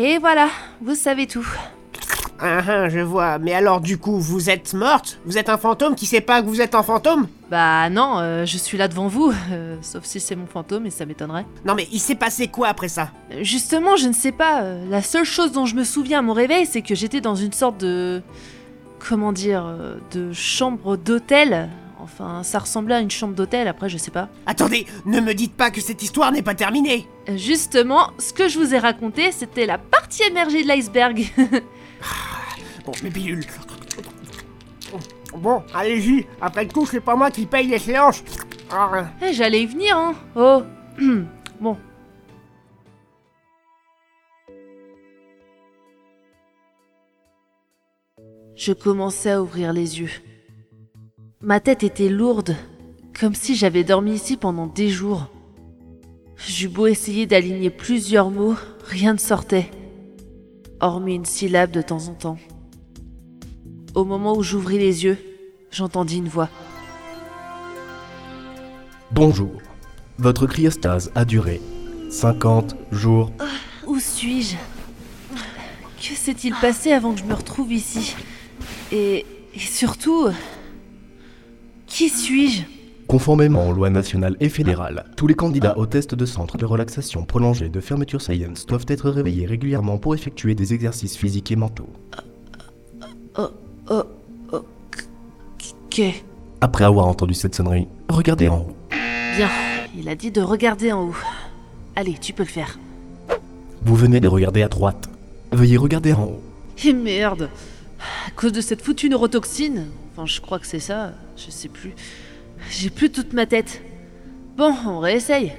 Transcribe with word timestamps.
Et 0.00 0.18
voilà, 0.18 0.48
vous 0.80 0.94
savez 0.94 1.26
tout. 1.26 1.44
Ah, 2.38 2.60
ah, 2.68 2.88
je 2.88 3.00
vois. 3.00 3.40
Mais 3.40 3.52
alors, 3.52 3.80
du 3.80 3.98
coup, 3.98 4.20
vous 4.20 4.48
êtes 4.48 4.72
morte? 4.72 5.18
Vous 5.26 5.38
êtes 5.38 5.48
un 5.48 5.58
fantôme 5.58 5.96
qui 5.96 6.06
sait 6.06 6.20
pas 6.20 6.40
que 6.40 6.46
vous 6.46 6.60
êtes 6.60 6.76
un 6.76 6.84
fantôme? 6.84 7.26
Bah 7.50 7.90
non, 7.90 8.20
euh, 8.20 8.46
je 8.46 8.58
suis 8.58 8.78
là 8.78 8.86
devant 8.86 9.08
vous, 9.08 9.32
euh, 9.50 9.76
sauf 9.82 10.04
si 10.04 10.20
c'est 10.20 10.36
mon 10.36 10.46
fantôme 10.46 10.86
et 10.86 10.90
ça 10.90 11.04
m'étonnerait. 11.04 11.46
Non, 11.64 11.74
mais 11.74 11.88
il 11.90 11.98
s'est 11.98 12.14
passé 12.14 12.46
quoi 12.46 12.68
après 12.68 12.86
ça? 12.86 13.10
Euh, 13.32 13.42
Justement, 13.42 13.96
je 13.96 14.06
ne 14.06 14.12
sais 14.12 14.30
pas. 14.30 14.62
La 14.88 15.02
seule 15.02 15.24
chose 15.24 15.50
dont 15.50 15.66
je 15.66 15.74
me 15.74 15.82
souviens 15.82 16.20
à 16.20 16.22
mon 16.22 16.32
réveil, 16.32 16.64
c'est 16.64 16.82
que 16.82 16.94
j'étais 16.94 17.20
dans 17.20 17.34
une 17.34 17.52
sorte 17.52 17.78
de... 17.78 18.22
Comment 19.00 19.32
dire 19.32 19.66
De 20.12 20.32
chambre 20.32 20.96
d'hôtel. 20.96 21.70
Enfin, 22.00 22.42
ça 22.44 22.60
ressemblait 22.60 22.94
à 22.94 23.00
une 23.00 23.10
chambre 23.10 23.34
d'hôtel, 23.34 23.66
après 23.66 23.88
je 23.88 23.98
sais 23.98 24.10
pas. 24.12 24.28
Attendez, 24.46 24.86
ne 25.04 25.20
me 25.20 25.34
dites 25.34 25.54
pas 25.54 25.70
que 25.72 25.80
cette 25.80 26.02
histoire 26.02 26.30
n'est 26.30 26.42
pas 26.42 26.54
terminée 26.54 27.06
Euh, 27.28 27.36
Justement, 27.36 28.12
ce 28.18 28.32
que 28.32 28.48
je 28.48 28.58
vous 28.58 28.72
ai 28.74 28.78
raconté, 28.78 29.32
c'était 29.32 29.66
la 29.66 29.78
partie 29.78 30.22
émergée 30.22 30.62
de 30.62 30.68
l'iceberg. 30.68 31.24
Bon, 32.86 32.92
mes 33.02 33.10
pilules. 33.10 33.44
Bon, 35.36 35.62
allez-y. 35.74 36.26
Après 36.40 36.66
tout, 36.66 36.86
c'est 36.86 37.00
pas 37.00 37.16
moi 37.16 37.30
qui 37.30 37.44
paye 37.44 37.66
les 37.66 37.78
séances. 37.78 38.22
Ah, 38.70 39.10
Eh, 39.20 39.34
J'allais 39.34 39.62
y 39.62 39.66
venir, 39.66 39.94
hein. 39.98 40.14
Oh. 40.34 40.62
bon. 41.60 41.76
Je 48.56 48.72
commençais 48.72 49.30
à 49.32 49.42
ouvrir 49.42 49.72
les 49.72 50.00
yeux. 50.00 50.10
Ma 51.40 51.60
tête 51.60 51.84
était 51.84 52.08
lourde, 52.08 52.56
comme 53.18 53.36
si 53.36 53.54
j'avais 53.54 53.84
dormi 53.84 54.12
ici 54.12 54.36
pendant 54.36 54.66
des 54.66 54.88
jours. 54.88 55.28
J'eus 56.36 56.68
beau 56.68 56.88
essayer 56.88 57.26
d'aligner 57.26 57.70
plusieurs 57.70 58.30
mots, 58.30 58.56
rien 58.84 59.12
ne 59.12 59.20
sortait, 59.20 59.70
hormis 60.80 61.14
une 61.14 61.24
syllabe 61.24 61.70
de 61.70 61.80
temps 61.80 62.08
en 62.08 62.14
temps. 62.14 62.38
Au 63.94 64.04
moment 64.04 64.36
où 64.36 64.42
j'ouvris 64.42 64.78
les 64.78 65.04
yeux, 65.04 65.16
j'entendis 65.70 66.16
une 66.16 66.28
voix. 66.28 66.48
Bonjour. 69.12 69.52
Votre 70.18 70.44
cryostase 70.48 71.12
a 71.14 71.24
duré 71.24 71.60
50 72.10 72.74
jours. 72.90 73.30
Où 73.86 74.00
suis-je? 74.00 74.56
Que 76.00 76.14
s'est-il 76.16 76.54
passé 76.56 76.90
avant 76.90 77.12
que 77.12 77.20
je 77.20 77.24
me 77.24 77.34
retrouve 77.34 77.72
ici? 77.72 78.16
Et, 78.90 79.24
et 79.54 79.60
surtout, 79.60 80.30
qui 81.98 82.08
suis-je? 82.08 82.62
Conformément 83.08 83.68
aux 83.68 83.72
lois 83.72 83.90
nationales 83.90 84.36
et 84.38 84.48
fédérales, 84.48 85.06
tous 85.16 85.26
les 85.26 85.34
candidats 85.34 85.76
au 85.76 85.84
test 85.84 86.14
de 86.14 86.26
centre 86.26 86.56
de 86.56 86.64
relaxation 86.64 87.24
prolongée 87.24 87.68
de 87.68 87.80
fermeture 87.80 88.22
Science 88.22 88.66
doivent 88.66 88.84
être 88.86 89.10
réveillés 89.10 89.46
régulièrement 89.46 89.98
pour 89.98 90.14
effectuer 90.14 90.54
des 90.54 90.74
exercices 90.74 91.16
physiques 91.16 91.50
et 91.50 91.56
mentaux. 91.56 91.88
Oh, 93.36 93.48
oh, 93.90 94.02
oh, 94.52 94.64
Après 96.60 96.84
avoir 96.84 97.06
entendu 97.06 97.34
cette 97.34 97.56
sonnerie, 97.56 97.88
regardez 98.08 98.46
en 98.46 98.58
haut. 98.58 98.76
Bien, 99.36 99.50
il 99.96 100.08
a 100.08 100.14
dit 100.14 100.30
de 100.30 100.40
regarder 100.40 100.92
en 100.92 101.08
haut. 101.08 101.16
Allez, 101.96 102.14
tu 102.20 102.32
peux 102.32 102.44
le 102.44 102.48
faire. 102.48 102.78
Vous 103.82 103.96
venez 103.96 104.20
de 104.20 104.28
regarder 104.28 104.62
à 104.62 104.68
droite. 104.68 105.10
Veuillez 105.50 105.78
regarder 105.78 106.12
en 106.12 106.26
haut. 106.26 106.42
Et 106.84 106.92
merde 106.92 107.50
À 108.24 108.30
cause 108.36 108.52
de 108.52 108.60
cette 108.60 108.82
foutue 108.82 109.08
neurotoxine 109.08 109.86
Enfin, 110.12 110.26
je 110.26 110.40
crois 110.40 110.60
que 110.60 110.66
c'est 110.68 110.78
ça, 110.78 111.12
je 111.44 111.50
sais 111.50 111.68
plus. 111.68 111.94
J'ai 112.70 112.90
plus 112.90 113.10
toute 113.10 113.32
ma 113.32 113.46
tête. 113.46 113.80
Bon, 114.56 114.74
on 114.86 114.98
réessaye. 114.98 115.52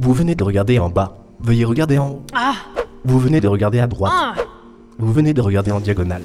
Vous 0.00 0.12
venez 0.12 0.34
de 0.34 0.42
regarder 0.42 0.78
en 0.78 0.90
bas. 0.90 1.18
Veuillez 1.40 1.64
regarder 1.64 1.98
en 1.98 2.10
haut. 2.10 2.22
Ah 2.34 2.54
Vous 3.04 3.18
venez 3.18 3.40
de 3.40 3.48
regarder 3.48 3.78
à 3.78 3.86
droite. 3.86 4.12
Ah 4.14 4.34
Vous 4.98 5.12
venez 5.12 5.32
de 5.32 5.40
regarder 5.40 5.70
en 5.70 5.80
diagonale. 5.80 6.22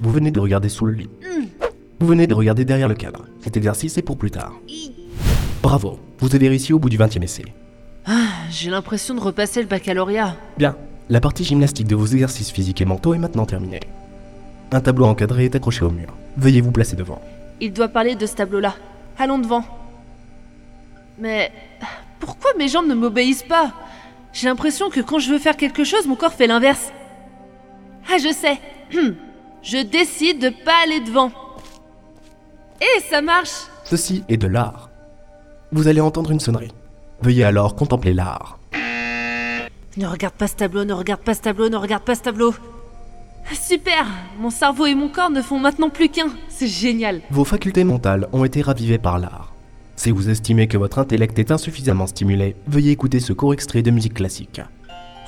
Vous 0.00 0.10
venez 0.10 0.30
de 0.30 0.40
regarder 0.40 0.68
sous 0.68 0.86
le 0.86 0.92
lit. 0.92 1.10
Vous 1.98 2.06
venez 2.06 2.26
de 2.26 2.34
regarder 2.34 2.64
derrière 2.64 2.88
le 2.88 2.94
cadre. 2.94 3.26
Cet 3.40 3.56
exercice 3.56 3.98
est 3.98 4.02
pour 4.02 4.16
plus 4.16 4.30
tard. 4.30 4.52
Bravo, 5.62 5.98
vous 6.18 6.34
avez 6.34 6.48
réussi 6.48 6.72
au 6.72 6.78
bout 6.78 6.90
du 6.90 6.98
20e 6.98 7.22
essai. 7.22 7.44
J'ai 8.50 8.70
l'impression 8.70 9.14
de 9.14 9.20
repasser 9.20 9.62
le 9.62 9.68
baccalauréat. 9.68 10.36
Bien, 10.58 10.76
la 11.08 11.20
partie 11.20 11.44
gymnastique 11.44 11.86
de 11.86 11.96
vos 11.96 12.06
exercices 12.06 12.50
physiques 12.50 12.80
et 12.80 12.84
mentaux 12.84 13.14
est 13.14 13.18
maintenant 13.18 13.46
terminée. 13.46 13.80
Un 14.70 14.80
tableau 14.80 15.06
encadré 15.06 15.44
est 15.44 15.54
accroché 15.54 15.84
au 15.84 15.90
mur. 15.90 16.08
Veuillez 16.36 16.60
vous 16.60 16.72
placer 16.72 16.96
devant. 16.96 17.20
Il 17.62 17.72
doit 17.72 17.86
parler 17.86 18.16
de 18.16 18.26
ce 18.26 18.34
tableau-là. 18.34 18.74
Allons 19.16 19.38
devant. 19.38 19.64
Mais 21.16 21.52
pourquoi 22.18 22.50
mes 22.58 22.66
jambes 22.66 22.88
ne 22.88 22.94
m'obéissent 22.94 23.44
pas? 23.44 23.72
J'ai 24.32 24.48
l'impression 24.48 24.90
que 24.90 24.98
quand 24.98 25.20
je 25.20 25.30
veux 25.30 25.38
faire 25.38 25.56
quelque 25.56 25.84
chose, 25.84 26.08
mon 26.08 26.16
corps 26.16 26.32
fait 26.32 26.48
l'inverse. 26.48 26.92
Ah, 28.10 28.18
je 28.18 28.32
sais. 28.32 28.58
Je 29.62 29.78
décide 29.78 30.40
de 30.40 30.48
pas 30.48 30.82
aller 30.82 30.98
devant. 30.98 31.30
Et 32.80 33.00
ça 33.08 33.22
marche. 33.22 33.68
Ceci 33.84 34.24
est 34.28 34.36
de 34.36 34.48
l'art. 34.48 34.90
Vous 35.70 35.86
allez 35.86 36.00
entendre 36.00 36.32
une 36.32 36.40
sonnerie. 36.40 36.72
Veuillez 37.20 37.44
alors 37.44 37.76
contempler 37.76 38.12
l'art. 38.12 38.58
Ne 39.96 40.06
regarde 40.08 40.34
pas 40.34 40.48
ce 40.48 40.56
tableau, 40.56 40.84
ne 40.84 40.94
regarde 40.94 41.20
pas 41.20 41.34
ce 41.34 41.42
tableau, 41.42 41.68
ne 41.68 41.76
regarde 41.76 42.02
pas 42.02 42.16
ce 42.16 42.22
tableau. 42.22 42.56
Super 43.50 44.06
Mon 44.38 44.50
cerveau 44.50 44.86
et 44.86 44.94
mon 44.94 45.08
corps 45.08 45.30
ne 45.30 45.42
font 45.42 45.58
maintenant 45.58 45.90
plus 45.90 46.08
qu'un. 46.08 46.28
C'est 46.48 46.66
génial. 46.66 47.20
Vos 47.30 47.44
facultés 47.44 47.84
mentales 47.84 48.28
ont 48.32 48.44
été 48.44 48.62
ravivées 48.62 48.98
par 48.98 49.18
l'art. 49.18 49.52
Si 49.96 50.10
vous 50.10 50.30
estimez 50.30 50.68
que 50.68 50.78
votre 50.78 50.98
intellect 50.98 51.38
est 51.38 51.50
insuffisamment 51.50 52.06
stimulé, 52.06 52.56
veuillez 52.66 52.92
écouter 52.92 53.20
ce 53.20 53.32
court 53.32 53.52
extrait 53.52 53.82
de 53.82 53.90
musique 53.90 54.14
classique. 54.14 54.60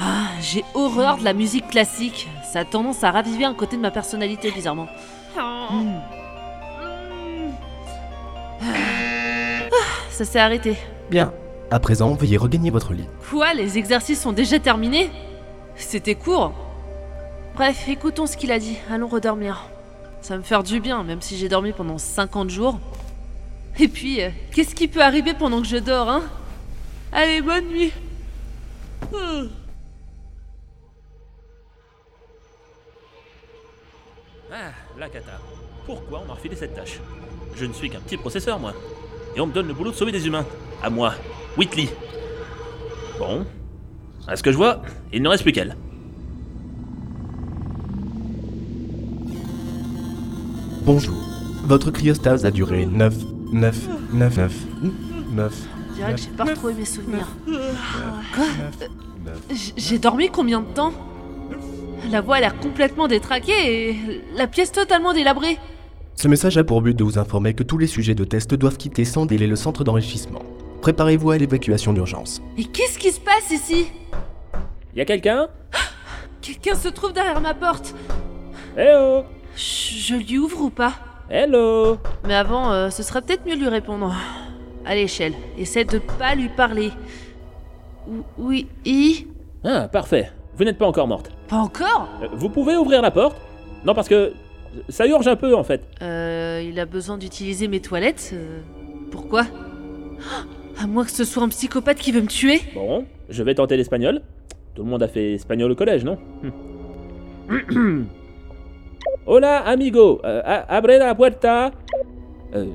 Ah, 0.01 0.29
j'ai 0.41 0.65
horreur 0.75 1.19
de 1.19 1.25
la 1.25 1.33
musique 1.33 1.69
classique. 1.69 2.29
Ça 2.53 2.61
a 2.61 2.65
tendance 2.65 3.05
à 3.05 3.11
raviver 3.11 3.45
un 3.45 3.55
côté 3.55 3.77
de 3.77 3.83
ma 3.83 3.91
personnalité, 3.91 4.51
bizarrement. 4.51 4.89
Hmm. 5.37 6.01
Ah, 8.63 8.67
ça 10.11 10.25
s'est 10.25 10.41
arrêté. 10.41 10.77
Bien. 11.11 11.33
À 11.71 11.79
présent, 11.79 12.15
veuillez 12.15 12.37
regagner 12.37 12.71
votre 12.71 12.93
lit. 12.95 13.09
Quoi, 13.31 13.55
les 13.55 13.79
exercices 13.79 14.21
sont 14.21 14.33
déjà 14.33 14.59
terminés? 14.59 15.11
C'était 15.77 16.15
court. 16.15 16.53
Bref, 17.55 17.89
écoutons 17.89 18.27
ce 18.27 18.37
qu'il 18.37 18.51
a 18.51 18.59
dit. 18.59 18.79
Allons 18.91 19.07
redormir. 19.07 19.69
Ça 20.23 20.35
va 20.35 20.39
me 20.39 20.43
faire 20.43 20.65
du 20.65 20.81
bien, 20.81 21.05
même 21.05 21.21
si 21.21 21.37
j'ai 21.37 21.49
dormi 21.49 21.73
pendant 21.73 21.99
50 21.99 22.51
jours. 22.51 22.81
Et 23.79 23.87
puis, 23.87 24.23
euh, 24.23 24.31
qu'est-ce 24.53 24.75
qui 24.75 24.89
peut 24.89 25.03
arriver 25.03 25.35
pendant 25.35 25.61
que 25.61 25.69
je 25.69 25.77
dors, 25.77 26.09
hein? 26.09 26.23
Allez, 27.13 27.41
bonne 27.43 27.67
nuit. 27.69 27.93
Ah, 34.53 34.73
la 34.99 35.09
cata. 35.09 35.39
Pourquoi 35.87 36.23
on 36.23 36.27
m'a 36.27 36.35
refilé 36.35 36.57
cette 36.57 36.75
tâche? 36.75 36.99
Je 37.55 37.67
ne 37.67 37.73
suis 37.73 37.89
qu'un 37.89 38.01
petit 38.01 38.17
processeur, 38.17 38.59
moi. 38.59 38.73
Et 39.37 39.41
on 39.41 39.47
me 39.47 39.53
donne 39.53 39.69
le 39.69 39.75
boulot 39.75 39.93
de 39.93 39.97
sauver 39.97 40.11
des 40.11 40.27
humains. 40.27 40.47
À 40.83 40.91
moi, 40.91 41.15
Whitley. 41.57 41.89
Bon. 43.19 43.47
À 44.27 44.35
ce 44.35 44.43
que 44.43 44.51
je 44.51 44.57
vois, 44.57 44.83
il 45.13 45.23
ne 45.23 45.29
reste 45.29 45.45
plus 45.45 45.53
qu'elle. 45.53 45.77
Bonjour. 50.85 51.15
Votre 51.65 51.91
cryostase 51.91 52.45
a 52.45 52.51
duré 52.51 52.87
9, 52.87 53.15
9, 53.53 53.77
9, 54.13 54.37
9, 54.37 54.53
9. 55.33 55.53
On 55.91 55.95
dirait 55.95 56.15
que 56.15 56.21
j'ai 56.21 56.29
pas 56.31 56.45
retrouvé 56.45 56.75
mes 56.75 56.85
souvenirs. 56.85 57.29
Quoi 58.35 58.45
J- 59.51 59.73
J'ai 59.77 59.99
dormi 59.99 60.29
combien 60.29 60.61
de 60.61 60.67
temps? 60.67 60.93
La 62.11 62.21
voix 62.21 62.37
a 62.37 62.41
l'air 62.41 62.59
complètement 62.59 63.09
détraquée 63.09 63.91
et 63.91 64.23
la 64.37 64.47
pièce 64.47 64.73
totalement 64.73 65.15
délabrée. 65.15 65.59
Ce 66.17 66.29
message 66.29 66.59
a 66.59 66.65
pour 66.65 66.83
but 66.83 66.95
de 66.95 67.03
vous 67.03 67.19
informer 67.19 67.55
que 67.55 67.63
tous 67.63 67.79
les 67.79 67.87
sujets 67.87 68.15
de 68.15 68.25
test 68.25 68.55
doivent 68.55 68.77
quitter 68.77 69.05
sans 69.05 69.25
délai 69.27 69.47
le 69.47 69.57
centre 69.57 69.85
d'enrichissement. 69.85 70.43
Préparez-vous 70.83 71.31
à 71.31 71.39
l'évacuation 71.39 71.93
d'urgence. 71.95 72.43
Et 72.59 72.65
qu'est-ce 72.65 72.99
qui 72.99 73.11
se 73.11 73.21
passe 73.21 73.51
ici? 73.51 73.87
Y 74.95 75.01
a 75.01 75.05
quelqu'un? 75.07 75.49
Quelqu'un 76.43 76.75
se 76.75 76.89
trouve 76.89 77.15
derrière 77.15 77.41
ma 77.41 77.55
porte. 77.55 77.95
Eh 78.77 78.93
oh 78.97 79.23
Je, 79.57 80.15
lui 80.17 80.39
ouvre 80.39 80.63
ou 80.63 80.71
pas 80.71 80.95
Hello 81.31 81.99
Mais 82.27 82.35
avant, 82.35 82.73
euh, 82.73 82.91
ce 82.91 83.03
serait 83.03 83.23
peut-être 83.23 83.47
mieux 83.47 83.55
de 83.57 83.61
lui 83.61 83.69
répondre. 83.69 84.13
À 84.85 84.95
l'échelle, 84.95 85.33
essaie 85.59 85.85
de 85.85 85.99
pas 85.99 86.35
lui 86.35 86.49
parler. 86.49 86.91
Ou- 88.09 88.23
Oui, 88.37 88.67
i 88.85 89.27
Ah, 89.65 89.89
parfait. 89.89 90.31
Vous 90.57 90.65
n'êtes 90.65 90.77
pas 90.79 90.87
encore 90.87 91.09
morte. 91.09 91.31
Pas 91.49 91.57
encore? 91.57 92.09
Euh, 92.23 92.27
Vous 92.35 92.49
pouvez 92.51 92.77
ouvrir 92.77 93.01
la 93.01 93.11
porte 93.11 93.41
Non, 93.85 93.95
parce 93.95 94.09
que 94.09 94.33
ça 94.89 95.07
urge 95.07 95.27
un 95.29 95.37
peu 95.37 95.55
en 95.57 95.65
fait. 95.65 95.83
Euh, 96.03 96.63
il 96.69 96.79
a 96.79 96.85
besoin 96.85 97.17
d'utiliser 97.17 97.67
mes 97.69 97.81
toilettes. 97.81 98.31
euh, 98.35 98.61
pourquoi? 99.11 99.45
À 100.81 100.87
moins 100.87 101.05
que 101.05 101.11
ce 101.11 101.25
soit 101.25 101.43
un 101.43 101.49
psychopathe 101.49 101.99
qui 101.99 102.13
veut 102.13 102.21
me 102.21 102.27
tuer 102.27 102.61
Bon, 102.75 103.07
je 103.31 103.43
vais 103.43 103.55
tenter 103.55 103.77
l'espagnol. 103.77 104.21
Tout 104.75 104.83
le 104.85 104.91
monde 104.91 105.03
a 105.03 105.09
fait 105.09 105.35
espagnol 105.35 105.71
au 105.71 105.75
collège, 105.77 106.05
non? 106.05 106.19
Hmm. 107.49 108.05
Hola, 109.27 109.61
amigo. 109.61 110.21
Euh, 110.23 110.43
abre 110.45 110.99
la 110.99 111.15
puerta. 111.15 111.71
Euh, 112.55 112.67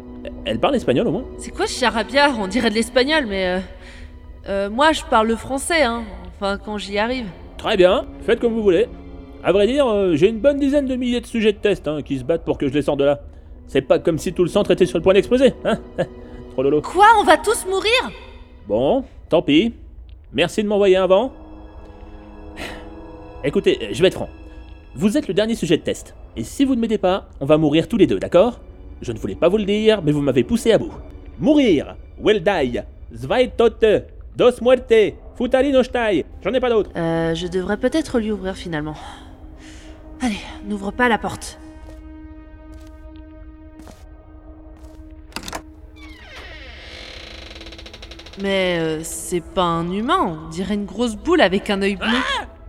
elle 0.45 0.59
parle 0.59 0.75
espagnol 0.75 1.07
au 1.07 1.11
moins 1.11 1.25
C'est 1.37 1.51
quoi 1.51 1.67
ce 1.67 1.79
charabia? 1.79 2.31
On 2.39 2.47
dirait 2.47 2.71
de 2.71 2.75
l'espagnol, 2.75 3.27
mais... 3.27 3.61
Euh, 4.47 4.69
moi, 4.69 4.91
je 4.91 5.03
parle 5.03 5.27
le 5.27 5.35
français, 5.35 5.83
hein. 5.83 6.03
Enfin, 6.35 6.57
quand 6.57 6.79
j'y 6.79 6.97
arrive. 6.97 7.27
Très 7.57 7.77
bien, 7.77 8.05
faites 8.25 8.39
comme 8.39 8.53
vous 8.53 8.63
voulez. 8.63 8.87
À 9.43 9.51
vrai 9.51 9.67
dire, 9.67 9.85
j'ai 10.15 10.29
une 10.29 10.39
bonne 10.39 10.57
dizaine 10.57 10.85
de 10.85 10.95
milliers 10.95 11.21
de 11.21 11.27
sujets 11.27 11.53
de 11.53 11.57
test 11.59 11.87
hein, 11.87 12.01
qui 12.01 12.17
se 12.17 12.23
battent 12.23 12.45
pour 12.45 12.57
que 12.57 12.67
je 12.67 12.73
les 12.73 12.81
sorte 12.81 12.99
de 12.99 13.05
là. 13.05 13.19
C'est 13.67 13.81
pas 13.81 13.99
comme 13.99 14.17
si 14.17 14.33
tout 14.33 14.43
le 14.43 14.49
centre 14.49 14.71
était 14.71 14.87
sur 14.87 14.97
le 14.97 15.03
point 15.03 15.13
d'exploser, 15.13 15.53
hein 15.65 15.77
Trop 16.53 16.63
lolo. 16.63 16.81
Quoi? 16.81 17.05
On 17.19 17.23
va 17.23 17.37
tous 17.37 17.65
mourir? 17.67 18.11
Bon, 18.67 19.03
tant 19.29 19.43
pis. 19.43 19.73
Merci 20.33 20.63
de 20.63 20.67
m'envoyer 20.67 20.97
un 20.97 21.07
vent. 21.07 21.31
Écoutez, 23.43 23.89
je 23.91 24.01
vais 24.01 24.07
être 24.07 24.15
franc. 24.15 24.29
Vous 24.99 25.17
êtes 25.17 25.29
le 25.29 25.33
dernier 25.33 25.55
sujet 25.55 25.77
de 25.77 25.81
test. 25.81 26.13
Et 26.35 26.43
si 26.43 26.65
vous 26.65 26.75
ne 26.75 26.81
m'aidez 26.81 26.97
pas, 26.97 27.29
on 27.39 27.45
va 27.45 27.57
mourir 27.57 27.87
tous 27.87 27.95
les 27.95 28.05
deux, 28.05 28.19
d'accord? 28.19 28.59
Je 29.01 29.13
ne 29.13 29.17
voulais 29.17 29.35
pas 29.35 29.47
vous 29.47 29.55
le 29.55 29.63
dire, 29.63 30.01
mais 30.01 30.11
vous 30.11 30.19
m'avez 30.19 30.43
poussé 30.43 30.73
à 30.73 30.77
bout. 30.77 30.91
Mourir 31.39 31.95
Well 32.21 32.43
die 32.43 32.81
Zwei 33.15 33.47
tote 33.47 33.85
Dos 34.35 34.59
muerte 34.61 35.15
Futari 35.37 35.71
no 35.71 35.83
stai 35.83 36.25
J'en 36.43 36.53
ai 36.53 36.59
pas 36.59 36.69
d'autres. 36.69 36.91
Euh, 36.97 37.33
je 37.33 37.47
devrais 37.47 37.77
peut-être 37.77 38.19
lui 38.19 38.29
ouvrir 38.29 38.57
finalement. 38.57 38.95
Allez, 40.19 40.41
n'ouvre 40.67 40.91
pas 40.91 41.07
la 41.07 41.17
porte. 41.17 41.57
Mais 48.41 48.79
euh, 48.79 48.99
c'est 49.03 49.45
pas 49.45 49.63
un 49.63 49.89
humain, 49.89 50.37
on 50.45 50.49
dirait 50.49 50.73
une 50.73 50.85
grosse 50.85 51.15
boule 51.15 51.39
avec 51.39 51.69
un 51.69 51.81
œil 51.81 51.95
bleu. 51.95 52.17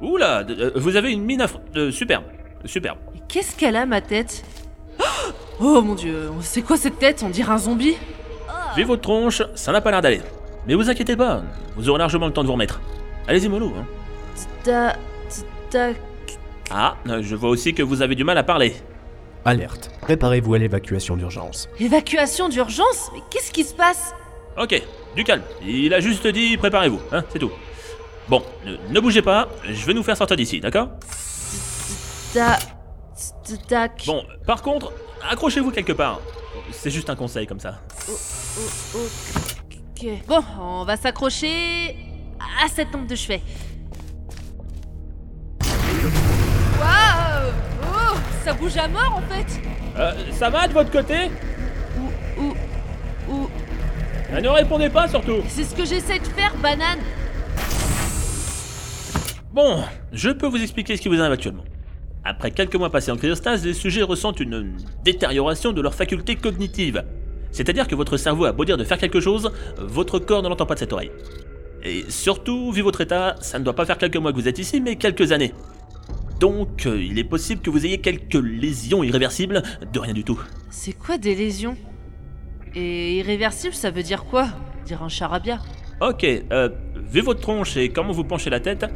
Oula, 0.01 0.45
euh, 0.49 0.71
vous 0.77 0.97
avez 0.97 1.13
une 1.13 1.25
mine 1.25 1.45
euh, 1.77 1.91
superbe. 1.91 2.25
Superbe. 2.65 2.99
Mais 3.15 3.21
qu'est-ce 3.29 3.57
qu'elle 3.57 3.77
a, 3.77 3.87
ma 3.87 4.01
tête? 4.01 4.45
Oh 5.61 5.83
mon 5.83 5.95
dieu, 5.95 6.31
c'est 6.41 6.63
quoi 6.63 6.77
cette 6.77 6.99
tête? 6.99 7.23
On 7.23 7.29
dirait 7.29 7.53
un 7.53 7.59
zombie 7.59 7.97
Vu 8.77 8.85
votre 8.85 9.03
tronche, 9.03 9.43
ça 9.55 9.73
n'a 9.73 9.81
pas 9.81 9.91
l'air 9.91 10.01
d'aller. 10.01 10.23
Mais 10.67 10.75
vous 10.75 10.89
inquiétez 10.89 11.17
pas, 11.17 11.43
vous 11.77 11.89
aurez 11.89 11.99
largement 11.99 12.27
le 12.27 12.33
temps 12.33 12.43
de 12.43 12.47
vous 12.47 12.53
remettre. 12.55 12.81
Allez-y 13.27 13.49
mollo. 13.49 13.73
Hein. 13.77 14.93
Ah, 16.71 16.97
euh, 17.09 17.21
je 17.23 17.35
vois 17.35 17.51
aussi 17.51 17.75
que 17.75 17.83
vous 17.83 18.01
avez 18.01 18.15
du 18.15 18.25
mal 18.25 18.39
à 18.39 18.43
parler. 18.43 18.75
Alerte. 19.45 19.91
Préparez-vous 20.01 20.55
à 20.55 20.59
l'évacuation 20.59 21.17
d'urgence. 21.17 21.69
Évacuation 21.79 22.49
d'urgence? 22.49 23.11
Mais 23.15 23.21
qu'est-ce 23.31 23.51
qui 23.51 23.65
se 23.65 23.75
passe? 23.75 24.15
Ok, 24.59 24.81
du 25.17 25.25
calme. 25.25 25.43
Il 25.67 25.93
a 25.95 26.01
juste 26.01 26.27
dit 26.27 26.57
préparez-vous, 26.57 27.01
hein, 27.13 27.25
c'est 27.31 27.39
tout. 27.39 27.53
Bon, 28.31 28.45
ne, 28.65 28.77
ne 28.95 29.01
bougez 29.01 29.23
pas, 29.23 29.49
je 29.69 29.85
vais 29.85 29.93
nous 29.93 30.05
faire 30.05 30.17
sortir 30.17 30.37
d'ici, 30.37 30.61
d'accord 30.61 30.89
Ta... 32.33 32.57
ta- 32.57 33.57
Tac... 33.69 34.05
Bon, 34.07 34.23
par 34.47 34.63
contre, 34.63 34.93
accrochez-vous 35.29 35.73
quelque 35.73 35.93
part. 35.93 36.21
C'est 36.71 36.91
juste 36.91 37.11
un 37.11 37.17
conseil 37.17 37.45
comme 37.49 37.59
ça. 37.59 37.81
Oh, 38.09 38.13
ok. 38.95 40.07
Bon, 40.29 40.41
on 40.61 40.85
va 40.85 40.97
s'accrocher 40.97 41.97
à 42.65 42.69
cette 42.69 42.93
lampe 42.93 43.09
de 43.09 43.17
chevet. 43.17 43.43
Waouh 46.79 47.53
Oh 47.83 48.17
Ça 48.45 48.53
bouge 48.53 48.77
à 48.77 48.87
mort 48.89 49.17
en 49.19 49.35
fait 49.35 49.61
Euh, 49.99 50.13
ça 50.33 50.49
va 50.51 50.69
de 50.69 50.73
votre 50.73 50.91
côté 50.93 51.31
Ou... 51.99 52.41
Ou... 52.43 52.55
Ou... 53.29 53.49
Euh, 54.33 54.41
Ne 54.41 54.49
répondez 54.49 54.89
pas 54.89 55.09
surtout. 55.09 55.39
C'est 55.49 55.65
ce 55.65 55.75
que 55.75 55.85
j'essaie 55.85 56.21
de 56.21 56.27
faire, 56.29 56.55
banane 56.63 57.01
Bon, 59.53 59.83
je 60.13 60.31
peux 60.31 60.47
vous 60.47 60.63
expliquer 60.63 60.97
ce 60.97 61.03
qui 61.03 61.09
vous 61.09 61.21
arrive 61.21 61.33
actuellement. 61.33 61.65
Après 62.23 62.53
quelques 62.53 62.77
mois 62.77 62.91
passés 62.91 63.11
en 63.11 63.17
cryostase, 63.17 63.65
les 63.65 63.75
sujets 63.75 64.03
ressentent 64.03 64.39
une 64.39 64.77
détérioration 65.03 65.73
de 65.73 65.81
leurs 65.81 65.95
facultés 65.95 66.37
cognitives. 66.37 67.03
C'est-à-dire 67.51 67.89
que 67.89 67.97
votre 67.97 68.17
cerveau 68.17 68.45
a 68.45 68.53
beau 68.53 68.65
dire 68.65 68.77
de 68.77 68.85
faire 68.85 68.99
quelque 68.99 69.19
chose, 69.19 69.51
votre 69.77 70.21
corps 70.21 70.45
ne 70.45 70.49
l'entend 70.49 70.67
pas 70.67 70.75
de 70.75 70.79
cette 70.79 70.93
oreille. 70.93 71.11
Et 71.83 72.05
surtout, 72.09 72.71
vu 72.71 72.83
votre 72.83 73.01
état, 73.01 73.35
ça 73.41 73.59
ne 73.59 73.65
doit 73.65 73.75
pas 73.75 73.87
faire 73.87 73.99
quelques 73.99 74.19
mois 74.19 74.31
que 74.31 74.37
vous 74.37 74.47
êtes 74.47 74.61
ici, 74.61 74.81
mais 74.81 74.95
quelques 74.95 75.33
années. 75.33 75.53
Donc, 76.39 76.87
euh, 76.87 77.03
il 77.03 77.19
est 77.19 77.25
possible 77.25 77.61
que 77.61 77.71
vous 77.71 77.85
ayez 77.85 77.99
quelques 77.99 78.35
lésions 78.35 79.03
irréversibles 79.03 79.63
de 79.93 79.99
rien 79.99 80.15
du 80.15 80.23
tout. 80.23 80.41
C'est 80.71 80.93
quoi 80.93 81.19
des 81.19 81.35
lésions? 81.35 81.77
Et 82.77 83.19
irréversible, 83.19 83.75
ça 83.75 83.91
veut 83.91 84.05
dire 84.05 84.25
quoi? 84.25 84.47
Dire 84.87 85.03
un 85.03 85.09
charabia. 85.09 85.59
Ok, 86.01 86.25
euh, 86.25 86.69
vu 86.95 87.21
votre 87.21 87.41
tronche 87.41 87.77
et 87.77 87.89
comment 87.89 88.13
vous 88.13 88.25
penchez 88.25 88.49
la 88.49 88.61
tête, 88.61 88.87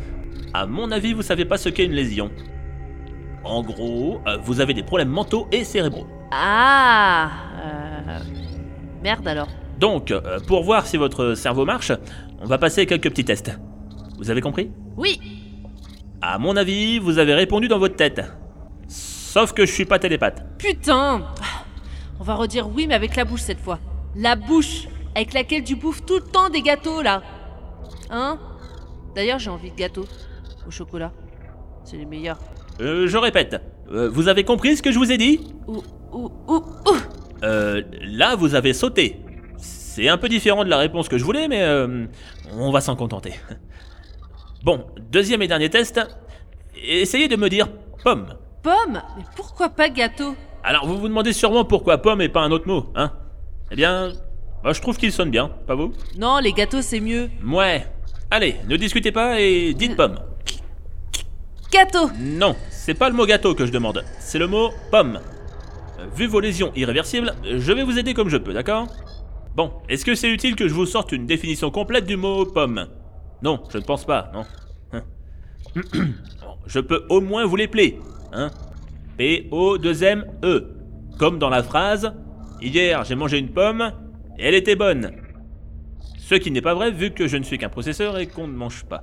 à 0.53 0.67
mon 0.67 0.91
avis, 0.91 1.13
vous 1.13 1.23
savez 1.23 1.45
pas 1.45 1.59
ce 1.59 1.69
qu'est 1.69 1.85
une 1.85 1.93
lésion. 1.93 2.31
En 3.45 3.63
gros, 3.63 4.21
euh, 4.27 4.39
vous 4.39 4.61
avez 4.61 4.73
des 4.73 4.83
problèmes 4.83 5.09
mentaux 5.11 5.49
et 5.53 5.65
cérébraux. 5.65 6.07
Ah 6.31 7.31
euh... 7.63 8.19
Merde 9.03 9.27
alors. 9.29 9.49
Donc, 9.79 10.11
euh, 10.11 10.39
pour 10.47 10.63
voir 10.63 10.87
si 10.87 10.97
votre 10.97 11.35
cerveau 11.35 11.65
marche, 11.65 11.93
on 12.41 12.47
va 12.47 12.59
passer 12.59 12.87
quelques 12.87 13.11
petits 13.11 13.25
tests. 13.25 13.59
Vous 14.19 14.31
avez 14.31 14.41
compris? 14.41 14.71
Oui 14.97 15.21
À 16.23 16.39
mon 16.39 16.57
avis, 16.57 16.99
vous 16.99 17.19
avez 17.19 17.35
répondu 17.35 17.69
dans 17.69 17.79
votre 17.79 17.97
tête. 17.97 18.23
Sauf 18.89 19.53
que 19.53 19.67
je 19.67 19.73
suis 19.73 19.85
pas 19.85 19.99
télépathe. 19.99 20.45
Putain 20.59 21.27
On 22.21 22.25
va 22.25 22.35
redire 22.37 22.69
oui, 22.69 22.87
mais 22.87 22.95
avec 22.95 23.17
la 23.17 23.25
bouche 23.25 23.41
cette 23.41 23.61
fois. 23.61 23.81
La 24.15 24.37
bouche 24.37 24.87
Avec 25.17 25.35
laquelle 25.35 25.65
tu 25.65 25.75
bouffes 25.75 26.07
tout 26.07 26.15
le 26.15 26.23
temps 26.23 26.49
des 26.49 26.63
gâteaux, 26.63 27.03
là 27.03 27.23
Hein? 28.11 28.39
D'ailleurs, 29.15 29.39
j'ai 29.39 29.51
envie 29.51 29.71
de 29.71 29.77
gâteaux. 29.77 30.07
Au 30.67 30.71
chocolat. 30.71 31.13
C'est 31.85 31.97
les 31.97 32.07
meilleurs. 32.07 32.39
Euh, 32.81 33.07
je 33.07 33.17
répète, 33.19 33.61
euh, 33.93 34.09
vous 34.09 34.29
avez 34.29 34.45
compris 34.45 34.77
ce 34.77 34.83
que 34.83 34.91
je 34.91 34.99
vous 34.99 35.13
ai 35.13 35.19
dit? 35.19 35.41
Ouh, 35.67 35.83
ouh, 36.13 36.31
ouh, 36.49 36.55
ouh 36.55 36.97
Euh, 37.45 37.83
là, 38.01 38.35
vous 38.37 38.55
avez 38.55 38.73
sauté. 38.73 39.21
C'est 39.59 40.09
un 40.09 40.17
peu 40.19 40.29
différent 40.29 40.65
de 40.65 40.71
la 40.71 40.79
réponse 40.79 41.09
que 41.09 41.19
je 41.19 41.25
voulais, 41.25 41.47
mais 41.47 41.63
euh, 41.63 42.07
on 42.53 42.71
va 42.73 42.81
s'en 42.81 42.97
contenter. 42.97 43.35
Bon, 44.65 44.87
deuxième 45.11 45.43
et 45.43 45.47
dernier 45.47 45.69
test. 45.69 46.01
Essayez 46.83 47.29
de 47.29 47.37
me 47.37 47.51
dire 47.51 47.69
pomme. 48.03 48.29
Pomme? 48.63 49.03
Mais 49.19 49.25
pourquoi 49.37 49.69
pas 49.69 49.91
gâteau? 49.91 50.35
Alors, 50.63 50.87
vous 50.87 50.97
vous 50.97 51.09
demandez 51.09 51.35
sûrement 51.35 51.67
pourquoi 51.67 51.99
pomme 51.99 52.23
et 52.23 52.31
pas 52.31 52.41
un 52.41 52.51
autre 52.51 52.67
mot, 52.67 52.87
hein? 52.95 53.13
Eh 53.71 53.77
bien, 53.77 54.13
moi, 54.63 54.73
je 54.73 54.81
trouve 54.81 54.97
qu'il 54.97 55.13
sonne 55.13 55.31
bien, 55.31 55.49
pas 55.67 55.75
vous? 55.75 55.93
Non, 56.17 56.39
les 56.39 56.55
gâteaux, 56.55 56.81
c'est 56.81 57.01
mieux. 57.01 57.29
Ouais. 57.47 57.87
Allez, 58.35 58.57
ne 58.67 58.75
discutez 58.75 59.13
pas 59.13 59.41
et 59.41 59.75
dites 59.75 59.95
pomme. 59.95 60.19
Gâteau 61.71 62.11
Non, 62.19 62.57
c'est 62.69 62.95
pas 62.95 63.09
le 63.09 63.15
mot 63.15 63.27
gâteau 63.27 63.55
que 63.55 63.65
je 63.65 63.71
demande, 63.71 64.05
c'est 64.19 64.41
le 64.41 64.49
mot 64.49 64.73
pomme. 64.91 65.21
Euh, 66.01 66.07
Vu 66.17 66.27
vos 66.27 66.41
lésions 66.41 66.73
irréversibles, 66.75 67.33
je 67.45 67.73
vais 67.73 67.85
vous 67.85 67.97
aider 67.97 68.13
comme 68.13 68.29
je 68.29 68.37
peux, 68.37 68.53
d'accord? 68.53 68.89
Bon, 69.55 69.75
est-ce 69.89 70.05
que 70.05 70.17
c'est 70.17 70.29
utile 70.29 70.57
que 70.57 70.67
je 70.67 70.75
vous 70.75 70.85
sorte 70.85 71.13
une 71.13 71.27
définition 71.27 71.71
complète 71.71 72.07
du 72.07 72.17
mot 72.17 72.45
pomme? 72.45 72.89
Non, 73.41 73.63
je 73.71 73.79
ne 73.79 73.85
pense 73.85 74.05
pas, 74.05 74.33
non. 74.35 74.43
Hein. 74.93 75.05
Je 76.67 76.81
peux 76.81 77.07
au 77.11 77.21
moins 77.21 77.47
vous 77.47 77.55
les 77.55 77.69
plaire, 77.69 77.93
hein 78.33 78.51
P-O-2-M-E. 79.17 80.75
Comme 81.21 81.39
dans 81.39 81.51
la 81.51 81.63
phrase 81.63 82.13
Hier 82.61 83.05
j'ai 83.05 83.15
mangé 83.15 83.39
une 83.39 83.51
pomme 83.51 83.93
et 84.41 84.49
elle 84.49 84.55
était 84.57 84.75
bonne. 84.75 85.24
Ce 86.27 86.35
qui 86.37 86.51
n'est 86.51 86.63
pas 86.63 86.73
vrai 86.75 86.91
vu 86.91 87.11
que 87.11 87.27
je 87.29 87.37
ne 87.37 87.43
suis 87.45 87.59
qu'un 87.59 87.69
processeur 87.69 88.17
et 88.19 88.27
qu'on 88.27 88.47
ne 88.47 88.55
mange 88.55 88.85
pas. 88.85 89.03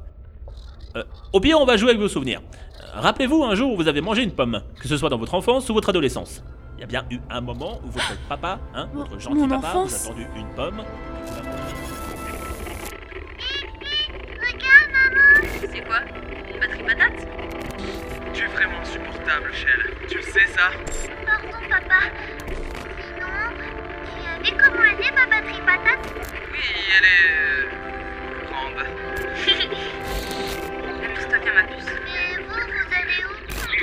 Euh, 0.95 1.03
au 1.33 1.39
pire, 1.39 1.59
on 1.61 1.65
va 1.65 1.77
jouer 1.77 1.89
avec 1.89 2.01
vos 2.01 2.07
souvenirs. 2.07 2.41
Euh, 2.41 2.99
Rappelez-vous 2.99 3.43
un 3.43 3.53
jour 3.53 3.71
où 3.71 3.75
vous 3.75 3.87
avez 3.87 4.01
mangé 4.01 4.23
une 4.23 4.31
pomme, 4.31 4.61
que 4.81 4.87
ce 4.87 4.97
soit 4.97 5.09
dans 5.09 5.19
votre 5.19 5.35
enfance 5.35 5.69
ou 5.69 5.73
votre 5.75 5.89
adolescence. 5.89 6.43
Il 6.77 6.81
y 6.81 6.83
a 6.83 6.87
bien 6.87 7.05
eu 7.11 7.19
un 7.29 7.41
moment 7.41 7.79
où 7.85 7.91
votre 7.91 8.17
papa, 8.27 8.59
hein, 8.73 8.89
Mon- 8.93 9.01
votre 9.03 9.19
gentil 9.19 9.35
mon 9.37 9.47
papa, 9.47 9.67
enfance. 9.67 10.05
vous 10.05 10.07
a 10.07 10.13
tendu 10.13 10.27
une 10.35 10.47
pomme. 10.55 10.81
C'est 15.71 15.85
quoi? 15.85 15.99
Une 16.51 16.59
batterie 16.59 16.83
patate? 16.83 17.27
Tu 18.33 18.43
es 18.43 18.47
vraiment 18.47 18.79
insupportable, 18.81 19.53
Shell. 19.53 19.93
Tu 20.09 20.17
le 20.17 20.23
sais, 20.23 20.47
ça? 20.47 20.71
Pardon, 21.25 21.57
papa. 21.69 21.99
Vu 24.43 24.51
comment 24.57 24.83
elle 24.83 25.01
est, 25.05 25.11
ma 25.11 25.25
batterie 25.27 25.61
patate 25.65 26.13
Oui, 26.51 26.59
elle 26.97 27.05
est. 27.05 27.31
euh, 27.31 27.69
grande. 28.49 28.79
Amuse-toi 31.05 31.37
bien, 31.39 31.53
ma 31.53 31.63
puce. 31.63 31.87
Et 31.87 32.37
vous, 32.37 32.49
vous 32.49 32.93
allez 32.95 33.23
où 33.25 33.33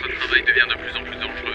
Notre 0.03 0.19
travail 0.19 0.43
devient 0.43 0.67
de 0.69 0.75
plus 0.83 0.95
en 0.97 1.03
plus 1.05 1.17
dangereux 1.17 1.48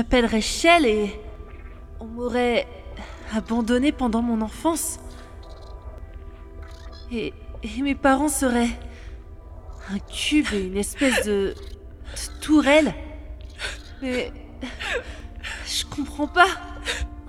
Je 0.00 0.02
m'appellerais 0.02 0.40
Shell 0.40 0.86
et. 0.86 1.20
On 2.00 2.06
m'aurait. 2.06 2.66
abandonné 3.36 3.92
pendant 3.92 4.22
mon 4.22 4.40
enfance. 4.40 4.98
Et. 7.12 7.34
Mes 7.82 7.94
parents 7.94 8.30
seraient. 8.30 8.70
Un 9.90 9.98
cube 9.98 10.46
et 10.54 10.62
une 10.68 10.78
espèce 10.78 11.26
de, 11.26 11.54
de 11.54 12.40
tourelle. 12.40 12.94
Mais 14.00 14.32
je 15.66 15.84
comprends 15.84 16.28
pas. 16.28 16.48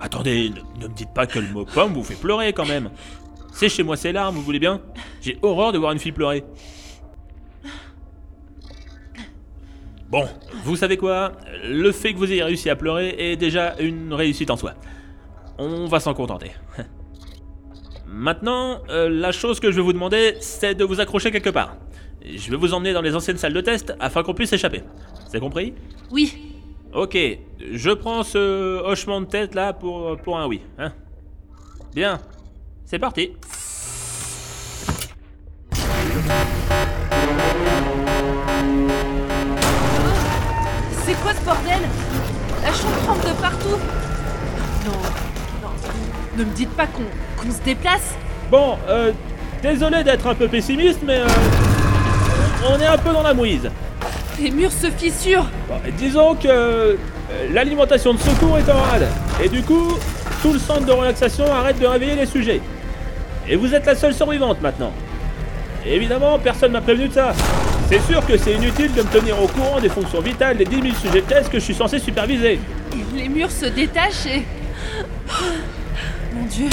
Attendez, 0.00 0.48
ne, 0.48 0.80
ne 0.80 0.88
me 0.88 0.94
dites 0.94 1.12
pas 1.12 1.26
que 1.26 1.40
le 1.40 1.48
mot 1.48 1.66
pomme 1.66 1.92
vous 1.92 2.04
fait 2.04 2.14
pleurer 2.14 2.54
quand 2.54 2.66
même. 2.66 2.90
Séchez-moi 3.52 3.98
ces 3.98 4.12
larmes, 4.12 4.36
vous 4.36 4.42
voulez 4.42 4.60
bien? 4.60 4.80
J'ai 5.20 5.38
horreur 5.42 5.72
de 5.72 5.78
voir 5.78 5.92
une 5.92 5.98
fille 5.98 6.12
pleurer. 6.12 6.42
Bon, 10.12 10.28
vous 10.64 10.76
savez 10.76 10.98
quoi? 10.98 11.32
Le 11.64 11.90
fait 11.90 12.12
que 12.12 12.18
vous 12.18 12.30
ayez 12.30 12.42
réussi 12.42 12.68
à 12.68 12.76
pleurer 12.76 13.14
est 13.16 13.36
déjà 13.36 13.74
une 13.80 14.12
réussite 14.12 14.50
en 14.50 14.58
soi. 14.58 14.74
On 15.56 15.86
va 15.86 16.00
s'en 16.00 16.12
contenter. 16.12 16.50
Maintenant, 18.06 18.82
euh, 18.90 19.08
la 19.08 19.32
chose 19.32 19.58
que 19.58 19.70
je 19.70 19.76
vais 19.76 19.82
vous 19.82 19.94
demander, 19.94 20.36
c'est 20.40 20.74
de 20.74 20.84
vous 20.84 21.00
accrocher 21.00 21.30
quelque 21.30 21.48
part. 21.48 21.78
Je 22.22 22.50
vais 22.50 22.58
vous 22.58 22.74
emmener 22.74 22.92
dans 22.92 23.00
les 23.00 23.16
anciennes 23.16 23.38
salles 23.38 23.54
de 23.54 23.62
test 23.62 23.94
afin 24.00 24.22
qu'on 24.22 24.34
puisse 24.34 24.52
échapper. 24.52 24.82
C'est 25.30 25.40
compris? 25.40 25.72
Oui, 26.10 26.52
Ok, 26.94 27.16
je 27.72 27.90
prends 27.90 28.22
ce 28.22 28.82
hochement 28.82 29.22
de 29.22 29.26
tête 29.26 29.54
là 29.54 29.72
pour, 29.72 30.18
pour 30.18 30.38
un 30.38 30.46
oui. 30.46 30.60
Hein 30.78 30.92
Bien, 31.94 32.20
c'est 32.84 32.98
parti. 32.98 33.30
Quoi 41.32 41.40
ce 41.40 41.44
bordel? 41.44 41.88
La 42.62 42.72
chambre 42.72 42.96
tremble 43.04 43.20
de 43.22 43.40
partout. 43.40 43.78
Non, 44.86 44.92
non, 45.62 45.68
ne 46.36 46.44
me 46.44 46.50
dites 46.50 46.70
pas 46.70 46.86
qu'on 46.86 47.50
se 47.50 47.60
déplace. 47.64 48.14
Bon, 48.50 48.76
euh, 48.88 49.12
désolé 49.62 50.04
d'être 50.04 50.26
un 50.26 50.34
peu 50.34 50.48
pessimiste, 50.48 51.00
mais 51.04 51.18
euh, 51.18 51.26
on 52.70 52.80
est 52.80 52.86
un 52.86 52.98
peu 52.98 53.12
dans 53.12 53.22
la 53.22 53.34
mouise. 53.34 53.70
Les 54.40 54.50
murs 54.50 54.72
se 54.72 54.90
fissurent. 54.90 55.48
Bon, 55.68 55.76
disons 55.96 56.34
que 56.34 56.48
euh, 56.48 56.96
l'alimentation 57.50 58.14
de 58.14 58.18
secours 58.18 58.58
est 58.58 58.70
en 58.70 58.80
rade, 58.80 59.08
et 59.42 59.48
du 59.48 59.62
coup, 59.62 59.98
tout 60.42 60.52
le 60.52 60.58
centre 60.58 60.84
de 60.84 60.92
relaxation 60.92 61.52
arrête 61.52 61.78
de 61.78 61.86
réveiller 61.86 62.16
les 62.16 62.26
sujets. 62.26 62.60
Et 63.48 63.56
vous 63.56 63.74
êtes 63.74 63.86
la 63.86 63.94
seule 63.94 64.14
survivante 64.14 64.60
maintenant. 64.60 64.92
Évidemment, 65.86 66.38
personne 66.38 66.72
m'a 66.72 66.80
prévenu 66.80 67.08
de 67.08 67.12
ça. 67.12 67.32
C'est 67.88 68.00
sûr 68.02 68.24
que 68.24 68.36
c'est 68.36 68.52
inutile 68.54 68.92
de 68.94 69.02
me 69.02 69.08
tenir 69.08 69.40
au 69.42 69.46
courant 69.48 69.80
des 69.80 69.88
fonctions 69.88 70.20
vitales 70.20 70.56
des 70.56 70.64
10 70.64 70.82
000 70.82 70.94
sujets 70.94 71.20
de 71.20 71.26
test 71.26 71.50
que 71.50 71.58
je 71.58 71.64
suis 71.64 71.74
censé 71.74 71.98
superviser. 71.98 72.60
Les 73.14 73.28
murs 73.28 73.50
se 73.50 73.66
détachent 73.66 74.26
et... 74.26 74.42
Mon 76.34 76.44
Dieu. 76.46 76.68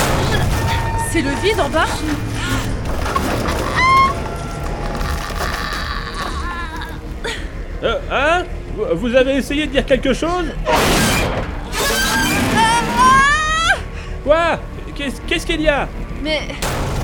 C'est 1.12 1.22
le 1.22 1.32
vide 1.42 1.60
en 1.60 1.70
bas 1.70 1.86
Euh, 7.84 7.96
hein? 8.12 8.44
Vous- 8.96 9.16
avez 9.16 9.36
essayé 9.38 9.68
de 9.68 9.72
dire 9.72 9.86
quelque 9.86 10.14
chose? 10.14 10.46
Quoi? 14.24 14.60
Qu'est-ce 14.96 15.22
qu'est-ce 15.28 15.46
qu'il 15.46 15.62
y 15.62 15.68
a? 15.70 15.88
Mais 16.24 16.42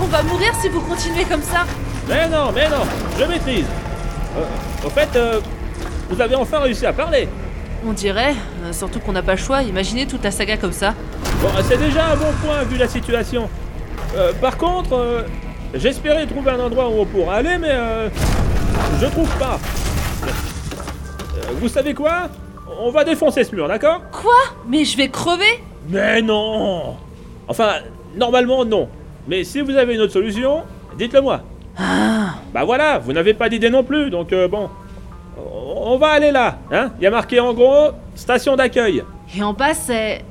on 0.02 0.06
va 0.06 0.22
mourir 0.24 0.54
si 0.62 0.70
vous 0.70 0.82
continuez 0.82 1.24
comme 1.26 1.42
ça. 1.42 1.66
Mais 2.08 2.28
non, 2.30 2.52
mais 2.54 2.70
non, 2.70 2.84
je 3.20 3.24
maîtrise. 3.26 3.66
Euh, 4.38 4.86
au 4.86 4.90
fait, 4.90 5.10
euh, 5.16 5.40
vous 6.10 6.22
avez 6.22 6.36
enfin 6.36 6.60
réussi 6.60 6.86
à 6.86 6.94
parler. 6.94 7.28
On 7.88 7.94
dirait, 7.94 8.34
euh, 8.64 8.74
surtout 8.74 9.00
qu'on 9.00 9.12
n'a 9.14 9.22
pas 9.24 9.34
le 9.34 9.38
choix, 9.40 9.64
imaginez 9.64 10.06
toute 10.06 10.24
la 10.24 10.32
saga 10.32 10.58
comme 10.58 10.72
ça. 10.72 10.94
Bon, 11.42 11.50
c'est 11.68 11.78
déjà 11.78 12.06
un 12.08 12.16
bon 12.16 12.32
point 12.44 12.64
vu 12.64 12.78
la 12.78 12.88
situation. 12.88 13.50
Par 14.40 14.56
contre, 14.58 15.26
j'espérais 15.74 16.26
trouver 16.26 16.52
un 16.52 16.60
endroit 16.60 16.88
où 16.90 17.02
on 17.02 17.06
pourra 17.06 17.36
aller, 17.36 17.58
mais 17.58 17.72
euh, 17.72 18.10
je 19.02 19.06
trouve 19.08 19.30
pas. 19.38 19.60
Vous 21.60 21.68
savez 21.68 21.94
quoi? 21.94 22.30
On 22.80 22.92
va 22.92 23.04
défoncer 23.04 23.44
ce 23.44 23.54
mur, 23.54 23.68
d'accord? 23.68 24.02
Quoi? 24.12 24.34
Mais 24.68 24.86
je 24.86 24.98
vais 24.98 25.10
crever? 25.10 25.62
Mais 25.90 26.22
non 26.22 26.96
Enfin, 27.48 27.74
normalement 28.16 28.66
non. 28.66 28.90
Mais 29.28 29.44
si 29.44 29.62
vous 29.62 29.76
avez 29.76 29.96
une 29.96 30.02
autre 30.02 30.14
solution, 30.14 30.64
dites-le 30.98 31.22
moi. 31.22 31.42
Bah 31.78 32.64
voilà, 32.64 33.00
vous 33.00 33.14
n'avez 33.14 33.34
pas 33.34 33.50
d'idée 33.50 33.70
non 33.70 33.84
plus, 33.84 34.10
donc 34.10 34.32
euh, 34.34 34.48
bon. 34.48 34.70
On 35.38 35.66
on 35.88 35.98
va 35.98 36.08
aller 36.08 36.32
là, 36.32 36.58
hein 36.72 36.92
Il 36.98 37.04
y 37.04 37.08
a 37.08 37.12
marqué 37.12 37.40
en 37.40 37.54
gros 37.54 37.92
station 38.16 38.56
d'accueil. 38.56 39.04
Et 39.36 39.44
en 39.44 39.54
bas 39.54 39.74
c'est... 39.74 40.24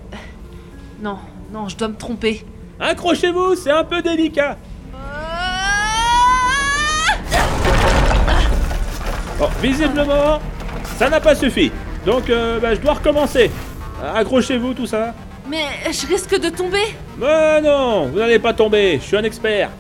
Non, 1.00 1.18
non, 1.52 1.68
je 1.68 1.76
dois 1.76 1.88
me 1.88 1.96
tromper. 1.96 2.44
Accrochez-vous, 2.80 3.54
c'est 3.54 3.70
un 3.70 3.84
peu 3.84 4.02
délicat. 4.02 4.56
Bon, 9.38 9.48
visiblement, 9.60 10.40
ça 10.96 11.10
n'a 11.10 11.20
pas 11.20 11.34
suffi. 11.34 11.70
Donc, 12.06 12.30
euh, 12.30 12.58
bah, 12.60 12.74
je 12.74 12.80
dois 12.80 12.94
recommencer. 12.94 13.50
Accrochez-vous, 14.14 14.74
tout 14.74 14.86
ça. 14.86 15.14
Mais 15.48 15.64
je 15.92 16.06
risque 16.06 16.38
de 16.40 16.48
tomber 16.48 16.94
Mais 17.18 17.60
non, 17.60 18.06
vous 18.06 18.18
n'allez 18.18 18.38
pas 18.38 18.54
tomber, 18.54 18.98
je 18.98 19.04
suis 19.04 19.16
un 19.16 19.24
expert. 19.24 19.70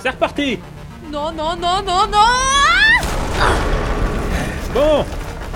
C'est 0.00 0.10
reparti. 0.10 0.58
Non, 1.12 1.32
non, 1.32 1.56
non, 1.56 1.82
non, 1.84 2.06
non. 2.06 2.28
Bon, 4.72 5.04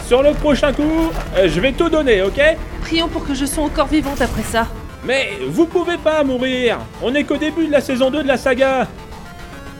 sur 0.04 0.20
le 0.20 0.32
prochain 0.32 0.73
coup, 0.73 1.12
euh, 1.37 1.49
je 1.49 1.61
vais 1.61 1.70
tout 1.70 1.88
donner, 1.88 2.23
ok? 2.23 2.40
Prions 2.80 3.06
pour 3.06 3.25
que 3.25 3.34
je 3.34 3.44
sois 3.44 3.62
encore 3.62 3.87
vivante 3.87 4.20
après 4.20 4.42
ça. 4.42 4.66
Mais 5.04 5.38
vous 5.46 5.66
pouvez 5.66 5.96
pas 5.96 6.25
mourir. 6.25 6.78
On 7.00 7.14
est 7.14 7.23
qu'au 7.23 7.37
début 7.37 7.66
de 7.66 7.73
la 7.73 7.80
saison 7.80 8.11
2 8.11 8.25
de 8.25 8.28
la 8.28 8.37
saga. 8.37 8.88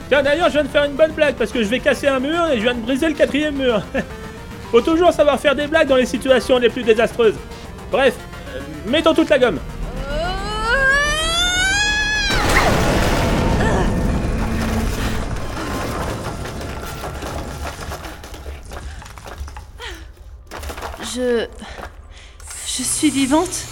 Tiens 0.07 0.23
d'ailleurs 0.23 0.47
je 0.47 0.53
viens 0.53 0.63
de 0.63 0.69
faire 0.69 0.85
une 0.85 0.93
bonne 0.93 1.11
blague 1.11 1.35
parce 1.35 1.51
que 1.51 1.61
je 1.61 1.67
vais 1.67 1.79
casser 1.79 2.07
un 2.07 2.19
mur 2.19 2.47
et 2.47 2.57
je 2.57 2.61
viens 2.61 2.75
de 2.75 2.81
briser 2.81 3.09
le 3.09 3.13
quatrième 3.15 3.55
mur. 3.55 3.81
Faut 4.71 4.81
toujours 4.81 5.11
savoir 5.11 5.39
faire 5.39 5.55
des 5.55 5.67
blagues 5.67 5.87
dans 5.87 5.95
les 5.97 6.05
situations 6.05 6.57
les 6.57 6.69
plus 6.69 6.83
désastreuses. 6.83 7.35
Bref, 7.91 8.13
euh, 8.55 8.59
mettons 8.87 9.13
toute 9.13 9.29
la 9.29 9.39
gomme 9.39 9.59
Je... 21.15 21.47
Je 22.67 22.83
suis 22.83 23.09
vivante. 23.09 23.65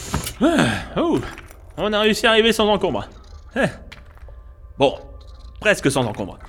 Oh. 0.96 1.20
On 1.76 1.92
a 1.92 2.00
réussi 2.00 2.26
à 2.26 2.30
arriver 2.30 2.54
sans 2.54 2.70
encombre. 2.70 3.10
Hein. 3.56 3.68
Bon, 4.78 4.98
presque 5.60 5.92
sans 5.92 6.06
encombre. 6.06 6.40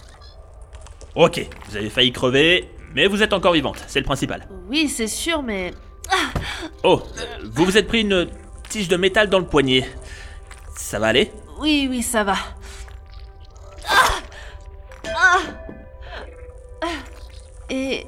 Ok, 1.16 1.48
vous 1.68 1.76
avez 1.76 1.90
failli 1.90 2.12
crever, 2.12 2.70
mais 2.94 3.08
vous 3.08 3.22
êtes 3.22 3.32
encore 3.32 3.54
vivante, 3.54 3.82
c'est 3.88 3.98
le 3.98 4.04
principal. 4.04 4.46
Oui, 4.68 4.88
c'est 4.88 5.08
sûr, 5.08 5.42
mais... 5.42 5.74
Oh, 6.84 7.02
euh, 7.18 7.48
vous 7.52 7.64
vous 7.64 7.76
êtes 7.76 7.88
pris 7.88 8.02
une 8.02 8.28
tige 8.68 8.86
de 8.86 8.96
métal 8.96 9.28
dans 9.28 9.40
le 9.40 9.46
poignet. 9.46 9.88
Ça 10.76 11.00
va 11.00 11.08
aller? 11.08 11.32
Oui, 11.58 11.88
oui, 11.90 12.02
ça 12.02 12.22
va. 12.22 12.36
Ah. 13.88 14.10
Ah. 15.06 15.38
Ah. 16.82 16.86
Et... 17.68 18.06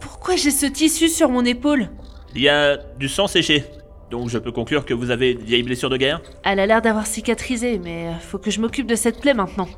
Pourquoi 0.00 0.36
j'ai 0.36 0.50
ce 0.50 0.66
tissu 0.66 1.08
sur 1.10 1.28
mon 1.28 1.44
épaule? 1.44 1.90
Il 2.34 2.42
y 2.42 2.48
a 2.48 2.76
du 2.98 3.08
sang 3.08 3.26
séché. 3.26 3.64
Donc 4.10 4.28
je 4.28 4.38
peux 4.38 4.52
conclure 4.52 4.84
que 4.84 4.94
vous 4.94 5.10
avez 5.10 5.32
une 5.32 5.40
vieille 5.40 5.62
blessure 5.62 5.90
de 5.90 5.96
guerre? 5.96 6.20
Elle 6.44 6.60
a 6.60 6.66
l'air 6.66 6.82
d'avoir 6.82 7.06
cicatrisé, 7.06 7.80
mais 7.82 8.08
euh, 8.08 8.14
faut 8.18 8.38
que 8.38 8.50
je 8.50 8.60
m'occupe 8.60 8.86
de 8.86 8.94
cette 8.94 9.20
plaie 9.20 9.34
maintenant. 9.34 9.68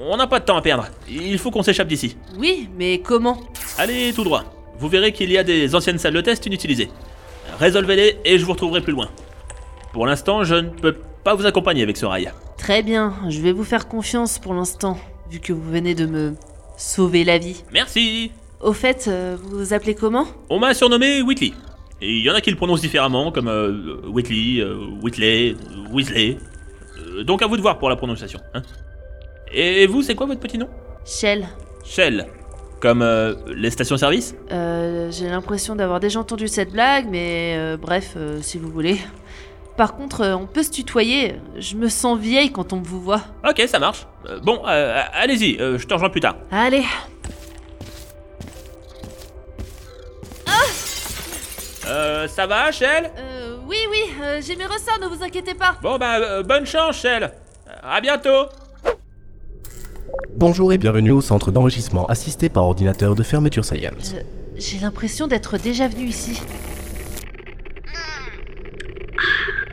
On 0.00 0.16
n'a 0.16 0.26
pas 0.26 0.40
de 0.40 0.44
temps 0.44 0.56
à 0.56 0.62
perdre. 0.62 0.86
Il 1.08 1.38
faut 1.38 1.50
qu'on 1.50 1.62
s'échappe 1.62 1.88
d'ici. 1.88 2.16
Oui, 2.38 2.68
mais 2.76 3.00
comment? 3.00 3.40
Allez 3.78 4.12
tout 4.12 4.24
droit. 4.24 4.44
Vous 4.78 4.88
verrez 4.88 5.12
qu'il 5.12 5.30
y 5.32 5.38
a 5.38 5.42
des 5.42 5.74
anciennes 5.74 5.98
salles 5.98 6.14
de 6.14 6.20
test 6.20 6.46
inutilisées. 6.46 6.88
Résolvez-les 7.58 8.18
et 8.24 8.38
je 8.38 8.44
vous 8.44 8.52
retrouverai 8.52 8.80
plus 8.80 8.92
loin. 8.92 9.08
Pour 9.92 10.06
l'instant, 10.06 10.44
je 10.44 10.54
ne 10.54 10.68
peux 10.68 10.96
pas 11.24 11.34
vous 11.34 11.46
accompagner 11.46 11.82
avec 11.82 11.96
ce 11.96 12.06
rail. 12.06 12.30
Très 12.56 12.82
bien, 12.82 13.14
je 13.28 13.40
vais 13.40 13.52
vous 13.52 13.64
faire 13.64 13.88
confiance 13.88 14.38
pour 14.38 14.54
l'instant, 14.54 14.98
vu 15.30 15.40
que 15.40 15.52
vous 15.52 15.70
venez 15.70 15.94
de 15.94 16.06
me 16.06 16.34
sauver 16.76 17.24
la 17.24 17.38
vie. 17.38 17.64
Merci 17.72 18.30
Au 18.60 18.72
fait, 18.72 19.06
euh, 19.08 19.36
vous 19.40 19.58
vous 19.58 19.72
appelez 19.72 19.94
comment 19.94 20.26
On 20.50 20.58
m'a 20.58 20.74
surnommé 20.74 21.22
Whitley. 21.22 21.52
Et 22.00 22.10
il 22.18 22.22
y 22.24 22.30
en 22.30 22.34
a 22.34 22.40
qui 22.40 22.50
le 22.50 22.56
prononcent 22.56 22.80
différemment, 22.80 23.32
comme 23.32 23.48
euh, 23.48 24.00
Whitley, 24.08 24.60
euh, 24.60 24.76
Whitley, 25.02 25.52
euh, 25.54 25.92
Weasley. 25.92 26.38
Euh, 26.98 27.24
donc 27.24 27.42
à 27.42 27.46
vous 27.46 27.56
de 27.56 27.62
voir 27.62 27.78
pour 27.78 27.88
la 27.88 27.96
prononciation. 27.96 28.40
hein. 28.54 28.62
Et 29.52 29.86
vous, 29.86 30.02
c'est 30.02 30.14
quoi 30.14 30.26
votre 30.26 30.40
petit 30.40 30.58
nom 30.58 30.68
Shell. 31.04 31.46
Shell. 31.84 32.26
Comme 32.80 33.02
euh, 33.02 33.34
les 33.56 33.70
stations-service 33.70 34.36
Euh, 34.52 35.10
j'ai 35.10 35.28
l'impression 35.28 35.74
d'avoir 35.74 35.98
déjà 35.98 36.20
entendu 36.20 36.46
cette 36.46 36.70
blague, 36.70 37.06
mais 37.10 37.54
euh, 37.56 37.76
bref, 37.76 38.14
euh, 38.16 38.38
si 38.42 38.58
vous 38.58 38.70
voulez. 38.70 38.98
Par 39.76 39.96
contre, 39.96 40.20
euh, 40.20 40.34
on 40.36 40.46
peut 40.46 40.62
se 40.62 40.70
tutoyer. 40.70 41.34
Je 41.58 41.74
me 41.76 41.88
sens 41.88 42.18
vieille 42.18 42.52
quand 42.52 42.72
on 42.72 42.80
vous 42.80 43.00
voit. 43.00 43.22
Ok, 43.48 43.62
ça 43.66 43.78
marche. 43.80 44.06
Euh, 44.28 44.38
bon, 44.40 44.60
euh, 44.68 45.00
allez-y, 45.12 45.56
euh, 45.60 45.78
je 45.78 45.86
te 45.86 45.94
rejoins 45.94 46.10
plus 46.10 46.20
tard. 46.20 46.36
Allez, 46.52 46.84
Euh, 51.88 52.28
ça 52.28 52.46
va, 52.46 52.70
Shell? 52.70 53.10
Euh, 53.16 53.56
oui, 53.66 53.76
oui, 53.90 53.98
euh, 54.22 54.40
j'ai 54.42 54.56
mes 54.56 54.66
ressorts, 54.66 54.98
ne 55.00 55.06
vous 55.06 55.22
inquiétez 55.22 55.54
pas. 55.54 55.76
Bon, 55.82 55.96
bah, 55.98 56.16
euh, 56.18 56.42
bonne 56.42 56.66
chance, 56.66 56.96
Shell. 57.00 57.30
À 57.82 58.00
bientôt 58.00 58.46
Bonjour 60.34 60.72
et 60.72 60.78
bienvenue 60.78 61.10
au 61.10 61.20
centre 61.20 61.50
d'enregistrement 61.50 62.06
assisté 62.06 62.48
par 62.48 62.64
ordinateur 62.64 63.14
de 63.14 63.22
fermeture 63.22 63.64
Science. 63.64 64.14
J'ai 64.56 64.78
l'impression 64.78 65.26
d'être 65.26 65.58
déjà 65.58 65.88
venu 65.88 66.04
ici. 66.06 66.40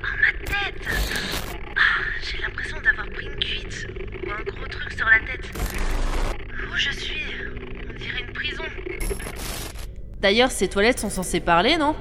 Ma 0.04 0.32
tête 0.46 0.88
Ah, 1.76 1.82
J'ai 2.22 2.38
l'impression 2.42 2.78
d'avoir 2.82 3.08
pris 3.10 3.26
une 3.28 3.36
cuite 3.36 3.88
ou 4.26 4.30
un 4.32 4.44
gros 4.44 4.68
truc 4.68 4.92
sur 4.94 5.06
la 5.08 5.20
tête. 5.20 5.52
Où 6.72 6.76
je 6.76 6.92
suis 6.92 7.22
On 7.90 7.94
dirait 7.98 8.22
une 8.28 8.34
prison. 8.34 8.64
D'ailleurs, 10.26 10.50
ces 10.50 10.68
toilettes 10.68 10.98
sont 10.98 11.12
censées 11.12 11.40
parler, 11.40 11.78
non 11.78 11.94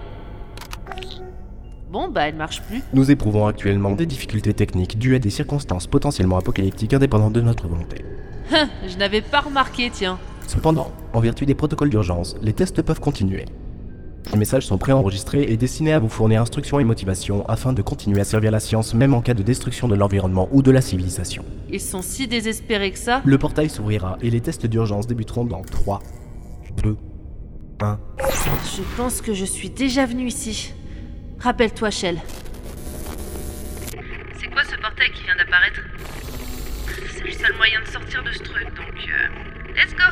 Bon, 1.91 2.09
bah, 2.09 2.27
elles 2.27 2.35
marchent 2.35 2.63
plus. 2.63 2.81
Nous 2.95 3.11
éprouvons 3.11 3.47
actuellement 3.47 3.91
des 3.91 4.07
difficultés 4.07 4.55
techniques 4.55 4.99
dues 4.99 5.15
à 5.15 5.19
des 5.19 5.29
circonstances 5.29 5.87
potentiellement 5.87 6.39
apocalyptiques 6.39 6.95
indépendantes 6.95 7.35
de 7.35 7.43
notre 7.43 7.69
volonté. 7.69 8.03
Hein, 8.51 8.71
je 8.89 8.97
n'avais 8.97 9.21
pas 9.21 9.41
remarqué, 9.41 9.91
tiens. 9.93 10.19
Cependant, 10.47 10.91
en 11.13 11.21
vertu 11.21 11.45
des 11.45 11.55
protocoles 11.55 11.91
d'urgence, 11.91 12.35
les 12.41 12.55
tests 12.55 12.81
peuvent 12.81 12.99
continuer. 12.99 13.45
Les 14.33 14.39
messages 14.39 14.65
sont 14.65 14.79
préenregistrés 14.79 15.43
et 15.43 15.59
destinés 15.59 15.93
à 15.93 15.99
vous 15.99 16.09
fournir 16.09 16.41
instructions 16.41 16.81
et 16.81 16.85
motivations 16.85 17.47
afin 17.47 17.75
de 17.75 17.83
continuer 17.83 18.23
à 18.23 18.25
servir 18.25 18.53
la 18.53 18.61
science 18.61 18.95
même 18.95 19.13
en 19.13 19.21
cas 19.21 19.35
de 19.35 19.43
destruction 19.43 19.87
de 19.87 19.97
l'environnement 19.97 20.49
ou 20.51 20.63
de 20.63 20.71
la 20.71 20.81
civilisation. 20.81 21.45
Ils 21.71 21.79
sont 21.79 22.01
si 22.01 22.27
désespérés 22.27 22.93
que 22.93 22.99
ça. 22.99 23.21
Le 23.27 23.37
portail 23.37 23.69
s'ouvrira 23.69 24.17
et 24.23 24.31
les 24.31 24.41
tests 24.41 24.65
d'urgence 24.65 25.07
débuteront 25.07 25.45
dans 25.45 25.61
3, 25.61 26.01
2, 26.83 26.97
1. 27.81 27.99
Je 28.77 28.83
pense 28.97 29.21
que 29.21 29.35
je 29.35 29.45
suis 29.45 29.71
déjà 29.71 30.07
venu 30.07 30.27
ici. 30.27 30.73
Rappelle-toi, 31.41 31.91
Shell. 31.91 32.21
C'est 34.39 34.49
quoi 34.51 34.63
ce 34.65 34.77
portail 34.77 35.11
qui 35.13 35.25
vient 35.25 35.37
d'apparaître? 35.37 35.81
C'est 37.17 37.25
le 37.25 37.33
seul 37.33 37.57
moyen 37.57 37.81
de 37.81 37.87
sortir 37.87 38.23
de 38.23 38.33
ce 38.33 38.39
truc, 38.39 38.65
donc... 38.75 39.09
euh, 39.09 39.75
let's 39.75 39.95
go 39.95 40.03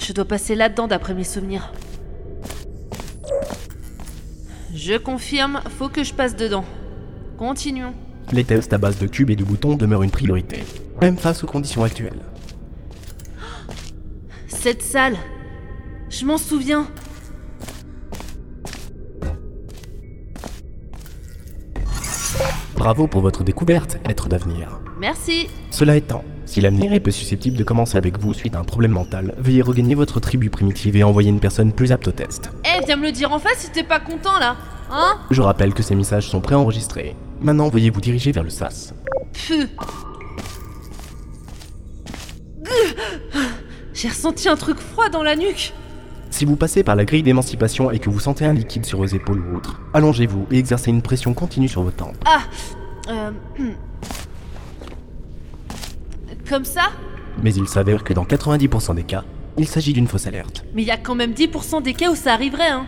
Je 0.00 0.12
dois 0.12 0.24
passer 0.24 0.54
là-dedans 0.54 0.86
d'après 0.86 1.14
mes 1.14 1.24
souvenirs. 1.24 1.72
Je 4.74 4.96
confirme, 4.96 5.60
faut 5.78 5.88
que 5.88 6.04
je 6.04 6.14
passe 6.14 6.36
dedans. 6.36 6.64
Continuons. 7.38 7.94
Les 8.32 8.44
tests 8.44 8.72
à 8.72 8.78
base 8.78 8.98
de 8.98 9.06
cubes 9.06 9.30
et 9.30 9.36
de 9.36 9.44
boutons 9.44 9.74
demeurent 9.74 10.02
une 10.02 10.10
priorité, 10.10 10.64
même 11.00 11.16
face 11.16 11.44
aux 11.44 11.46
conditions 11.46 11.82
actuelles. 11.84 12.20
Cette 14.66 14.82
salle. 14.82 15.16
Je 16.10 16.26
m'en 16.26 16.38
souviens. 16.38 16.88
Bravo 22.74 23.06
pour 23.06 23.20
votre 23.20 23.44
découverte, 23.44 23.98
être 24.06 24.28
d'avenir. 24.28 24.80
Merci. 24.98 25.46
Cela 25.70 25.94
étant, 25.94 26.24
si 26.46 26.60
l'avenir 26.60 26.92
est 26.92 26.98
peu 26.98 27.12
susceptible 27.12 27.56
de 27.56 27.62
commencer 27.62 27.96
avec 27.96 28.18
vous 28.18 28.34
suite 28.34 28.56
à 28.56 28.58
un 28.58 28.64
problème 28.64 28.90
mental, 28.90 29.36
veuillez 29.38 29.62
regagner 29.62 29.94
votre 29.94 30.18
tribu 30.18 30.50
primitive 30.50 30.96
et 30.96 31.04
envoyer 31.04 31.30
une 31.30 31.38
personne 31.38 31.72
plus 31.72 31.92
apte 31.92 32.08
au 32.08 32.12
test. 32.12 32.50
Eh, 32.64 32.84
viens 32.84 32.96
me 32.96 33.06
le 33.06 33.12
dire 33.12 33.30
en 33.30 33.38
face 33.38 33.58
si 33.58 33.70
t'es 33.70 33.84
pas 33.84 34.00
content 34.00 34.36
là. 34.40 34.56
Hein? 34.90 35.20
Je 35.30 35.42
rappelle 35.42 35.74
que 35.74 35.84
ces 35.84 35.94
messages 35.94 36.26
sont 36.26 36.40
préenregistrés. 36.40 37.14
Maintenant, 37.40 37.68
veuillez 37.68 37.90
vous 37.90 38.00
diriger 38.00 38.32
vers 38.32 38.42
le 38.42 38.50
SAS. 38.50 38.94
Pfff. 39.32 39.68
J'ai 43.96 44.08
ressenti 44.08 44.46
un 44.50 44.56
truc 44.56 44.78
froid 44.78 45.08
dans 45.08 45.22
la 45.22 45.36
nuque. 45.36 45.72
Si 46.28 46.44
vous 46.44 46.56
passez 46.56 46.84
par 46.84 46.96
la 46.96 47.06
grille 47.06 47.22
d'émancipation 47.22 47.90
et 47.90 47.98
que 47.98 48.10
vous 48.10 48.20
sentez 48.20 48.44
un 48.44 48.52
liquide 48.52 48.84
sur 48.84 48.98
vos 48.98 49.06
épaules 49.06 49.40
ou 49.40 49.56
autres, 49.56 49.80
allongez-vous 49.94 50.46
et 50.50 50.58
exercez 50.58 50.90
une 50.90 51.00
pression 51.00 51.32
continue 51.32 51.66
sur 51.66 51.82
vos 51.82 51.90
tempes. 51.90 52.14
Ah 52.26 52.42
euh. 53.08 53.30
Comme 56.48 56.66
ça? 56.66 56.90
Mais 57.42 57.54
il 57.54 57.66
s'avère 57.66 58.04
que 58.04 58.12
dans 58.12 58.24
90% 58.24 58.96
des 58.96 59.02
cas, 59.02 59.24
il 59.56 59.66
s'agit 59.66 59.94
d'une 59.94 60.08
fausse 60.08 60.26
alerte. 60.26 60.66
Mais 60.74 60.82
il 60.82 60.88
y 60.88 60.90
a 60.90 60.98
quand 60.98 61.14
même 61.14 61.32
10% 61.32 61.82
des 61.82 61.94
cas 61.94 62.10
où 62.10 62.16
ça 62.16 62.34
arriverait, 62.34 62.68
hein. 62.68 62.86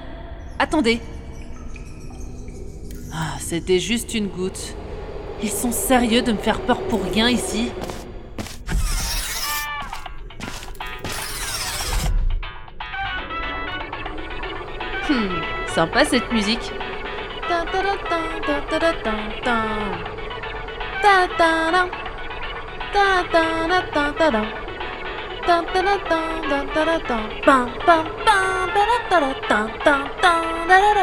Attendez. 0.58 1.00
Ah, 3.14 3.36
c'était 3.40 3.78
juste 3.78 4.12
une 4.14 4.26
goutte. 4.26 4.74
Ils 5.42 5.48
sont 5.48 5.72
sérieux 5.72 6.20
de 6.20 6.32
me 6.32 6.38
faire 6.38 6.60
peur 6.60 6.82
pour 6.82 7.02
rien 7.02 7.30
ici? 7.30 7.70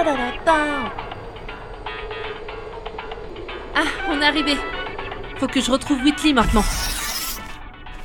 Da 0.03 0.13
da 0.17 0.31
ta. 0.45 0.59
Ah, 3.75 3.91
on 4.09 4.21
est 4.21 4.25
arrivé. 4.25 4.57
Faut 5.39 5.47
que 5.47 5.61
je 5.61 5.71
retrouve 5.71 6.03
Whitley 6.03 6.33
maintenant. 6.33 6.65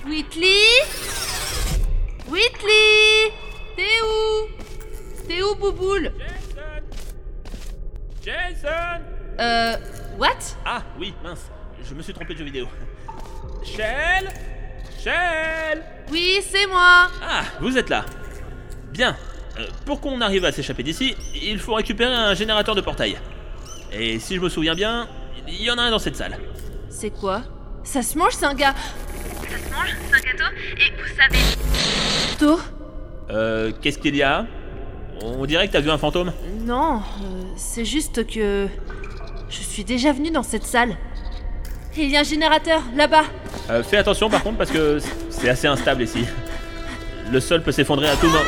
Whitley? 0.06 0.84
Whitley? 2.28 3.32
T'es 3.76 4.00
où? 4.02 4.48
T'es 5.26 5.42
où, 5.42 5.54
Bouboule? 5.56 6.12
Jason 8.30 9.02
Euh. 9.40 9.76
What? 10.18 10.38
Ah 10.64 10.82
oui, 10.98 11.14
mince, 11.24 11.50
je 11.88 11.94
me 11.94 12.02
suis 12.02 12.12
trompé 12.12 12.34
de 12.34 12.38
jeu 12.38 12.44
vidéo. 12.44 12.66
Shell 13.64 14.28
Shell 15.02 15.82
Oui, 16.12 16.40
c'est 16.42 16.66
moi 16.66 17.08
Ah, 17.22 17.42
vous 17.60 17.76
êtes 17.78 17.88
là. 17.88 18.04
Bien. 18.92 19.16
Euh, 19.58 19.66
pour 19.86 20.00
qu'on 20.00 20.20
arrive 20.20 20.44
à 20.44 20.52
s'échapper 20.52 20.82
d'ici, 20.82 21.16
il 21.34 21.58
faut 21.58 21.74
récupérer 21.74 22.14
un 22.14 22.34
générateur 22.34 22.74
de 22.74 22.80
portail. 22.82 23.16
Et 23.92 24.18
si 24.20 24.36
je 24.36 24.40
me 24.40 24.48
souviens 24.48 24.74
bien, 24.74 25.08
il 25.48 25.62
y 25.62 25.70
en 25.70 25.78
a 25.78 25.82
un 25.82 25.90
dans 25.90 25.98
cette 25.98 26.16
salle. 26.16 26.38
C'est 26.88 27.10
quoi? 27.10 27.42
Ça 27.82 28.02
se 28.02 28.16
mange, 28.16 28.32
c'est 28.34 28.46
un 28.46 28.54
gars. 28.54 28.74
Ça 29.48 29.58
se 29.58 29.72
mange 29.74 29.96
C'est 30.08 30.16
un 30.16 30.20
gâteau 30.20 30.44
Et 30.76 30.92
vous 31.00 31.16
savez... 31.16 32.38
Tôt 32.38 32.60
Euh, 33.30 33.72
qu'est-ce 33.80 33.98
qu'il 33.98 34.14
y 34.16 34.22
a? 34.22 34.46
On 35.22 35.44
dirait 35.46 35.68
que 35.68 35.72
t'as 35.72 35.80
vu 35.80 35.90
un 35.90 35.98
fantôme 35.98 36.32
Non, 36.64 36.96
euh, 37.22 37.42
c'est 37.56 37.84
juste 37.84 38.26
que. 38.26 38.66
Je 39.48 39.62
suis 39.62 39.84
déjà 39.84 40.12
venu 40.12 40.30
dans 40.30 40.42
cette 40.44 40.64
salle. 40.64 40.96
Et 41.96 42.04
il 42.04 42.10
y 42.10 42.16
a 42.16 42.20
un 42.20 42.24
générateur, 42.24 42.82
là-bas. 42.94 43.24
Euh, 43.68 43.82
Fais 43.82 43.96
attention 43.96 44.30
par 44.30 44.42
contre 44.44 44.58
parce 44.58 44.70
que 44.70 44.98
c'est 45.28 45.48
assez 45.48 45.66
instable 45.66 46.02
ici. 46.02 46.24
Le 47.32 47.40
sol 47.40 47.62
peut 47.62 47.72
s'effondrer 47.72 48.08
à 48.08 48.16
tout 48.16 48.26
moment. 48.28 48.38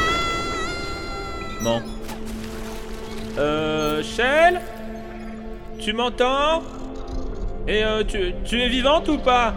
Bon. 1.62 1.82
Euh. 3.38 4.02
Shell 4.02 4.61
Tu 5.80 5.92
m'entends? 5.92 6.62
Et 7.66 7.82
euh, 7.85 8.04
tu, 8.04 8.35
tu 8.44 8.61
es 8.61 8.68
vivante 8.68 9.08
ou 9.08 9.18
pas? 9.18 9.54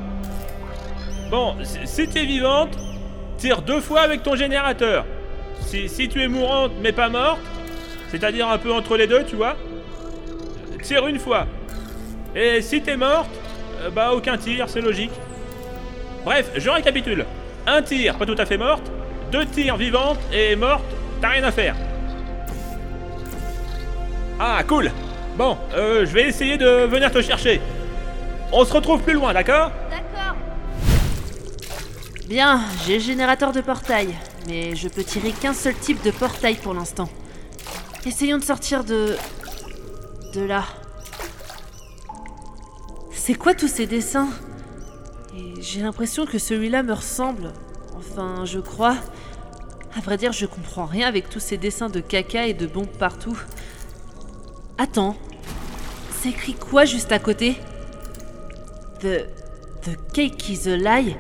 Bon, 1.30 1.56
si, 1.64 1.80
si 1.86 2.08
tu 2.08 2.20
es 2.20 2.26
vivante, 2.26 2.78
tire 3.38 3.62
deux 3.62 3.82
fois 3.82 4.02
avec 4.02 4.24
ton 4.24 4.36
générateur. 4.36 5.06
Si, 5.66 6.08
tu 6.08 6.22
es 6.22 6.28
mourante 6.28 6.72
mais 6.82 6.92
pas 6.92 7.10
morte, 7.10 7.42
c'est-à-dire 8.10 8.50
un 8.50 8.58
peu 8.58 8.72
entre 8.72 8.96
les 8.96 9.08
deux, 9.08 9.24
tu 9.26 9.36
vois, 9.36 9.56
tire 10.82 11.08
une 11.08 11.20
fois. 11.20 11.48
Et 12.36 12.62
si 12.62 12.82
t'es 12.82 12.96
morte, 12.96 13.30
euh, 13.82 13.90
bah 13.90 14.14
aucun 14.14 14.38
tir, 14.38 14.70
c'est 14.70 14.82
logique. 14.82 15.12
Bref, 16.24 16.50
je 16.56 16.70
récapitule. 16.70 17.26
Un 17.68 17.82
tir, 17.82 18.18
pas 18.18 18.26
tout 18.26 18.36
à 18.38 18.46
fait 18.46 18.58
morte. 18.58 18.92
Deux 19.32 19.46
tirs 19.46 19.76
vivantes 19.76 20.20
et 20.32 20.56
morte, 20.56 20.86
t'as 21.22 21.30
rien 21.30 21.44
à 21.44 21.52
faire. 21.52 21.76
Ah, 24.40 24.62
cool. 24.68 24.92
Bon, 25.38 25.58
euh, 25.76 26.06
je 26.06 26.14
vais 26.14 26.24
essayer 26.24 26.58
de 26.58 26.86
venir 26.86 27.12
te 27.12 27.22
chercher. 27.22 27.60
On 28.52 28.64
se 28.64 28.74
retrouve 28.74 29.02
plus 29.02 29.14
loin, 29.14 29.34
d'accord? 29.34 29.72
D'accord. 29.90 30.36
Bien, 32.28 32.62
j'ai 32.86 32.96
le 32.96 33.04
générateur 33.04 33.52
de 33.52 33.62
portail. 33.62 34.16
Mais 34.48 34.76
je 34.76 34.88
peux 34.88 35.04
tirer 35.04 35.32
qu'un 35.32 35.54
seul 35.54 35.76
type 35.76 36.04
de 36.04 36.12
portail 36.12 36.56
pour 36.56 36.74
l'instant. 36.74 37.10
Essayons 38.06 38.38
de 38.38 38.44
sortir 38.44 38.84
de. 38.84 39.16
de 40.34 40.42
là. 40.42 40.64
C'est 43.12 43.34
quoi 43.34 43.56
tous 43.56 43.68
ces 43.68 43.88
dessins? 43.88 44.30
Et 45.36 45.62
j'ai 45.62 45.82
l'impression 45.82 46.26
que 46.26 46.38
celui-là 46.38 46.84
me 46.84 46.94
ressemble. 46.94 47.52
Enfin, 47.98 48.46
je 48.46 48.60
crois. 48.60 48.98
À 49.98 50.02
vrai 50.02 50.18
dire, 50.18 50.32
je 50.32 50.46
comprends 50.46 50.86
rien 50.86 51.08
avec 51.08 51.30
tous 51.30 51.40
ces 51.40 51.58
dessins 51.58 51.90
de 51.90 52.00
caca 52.00 52.46
et 52.46 52.54
de 52.54 52.68
bombes 52.68 52.86
partout. 53.00 53.38
Attends. 54.78 55.16
C'est 56.22 56.30
écrit 56.30 56.54
quoi 56.54 56.86
juste 56.86 57.12
à 57.12 57.20
côté? 57.20 57.58
The. 59.00 59.26
The 59.82 59.98
cake 60.14 60.50
is 60.50 60.68
a 60.68 60.78
lie? 60.78 61.16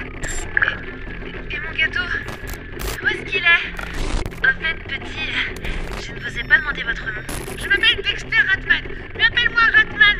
Et, 0.00 1.60
mon 1.60 1.72
gâteau 1.72 2.00
Où 3.02 3.06
est-ce 3.06 3.22
qu'il 3.30 3.44
est? 3.44 3.64
En 4.40 4.54
fait, 4.60 4.78
petit, 4.88 5.32
Je 6.02 6.12
ne 6.12 6.20
vous 6.20 6.38
ai 6.38 6.42
pas 6.44 6.58
demandé 6.58 6.82
votre 6.82 7.06
nom. 7.06 7.22
Je 7.56 7.68
m'appelle 7.68 8.02
Dexter 8.02 8.40
Ratman. 8.50 8.82
Mais 9.16 9.24
appelle-moi 9.24 9.62
Ratman. 9.74 10.18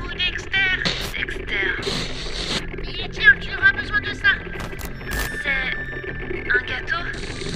Ou 0.00 0.08
Dexter 0.12 0.82
Dexter. 1.16 1.68
Et 2.86 3.08
tiens, 3.10 3.34
tu 3.40 3.54
auras 3.54 3.72
besoin 3.72 4.00
de 4.00 4.14
ça. 4.14 4.28
C'est 5.42 6.50
un 6.50 6.62
gâteau? 6.64 7.02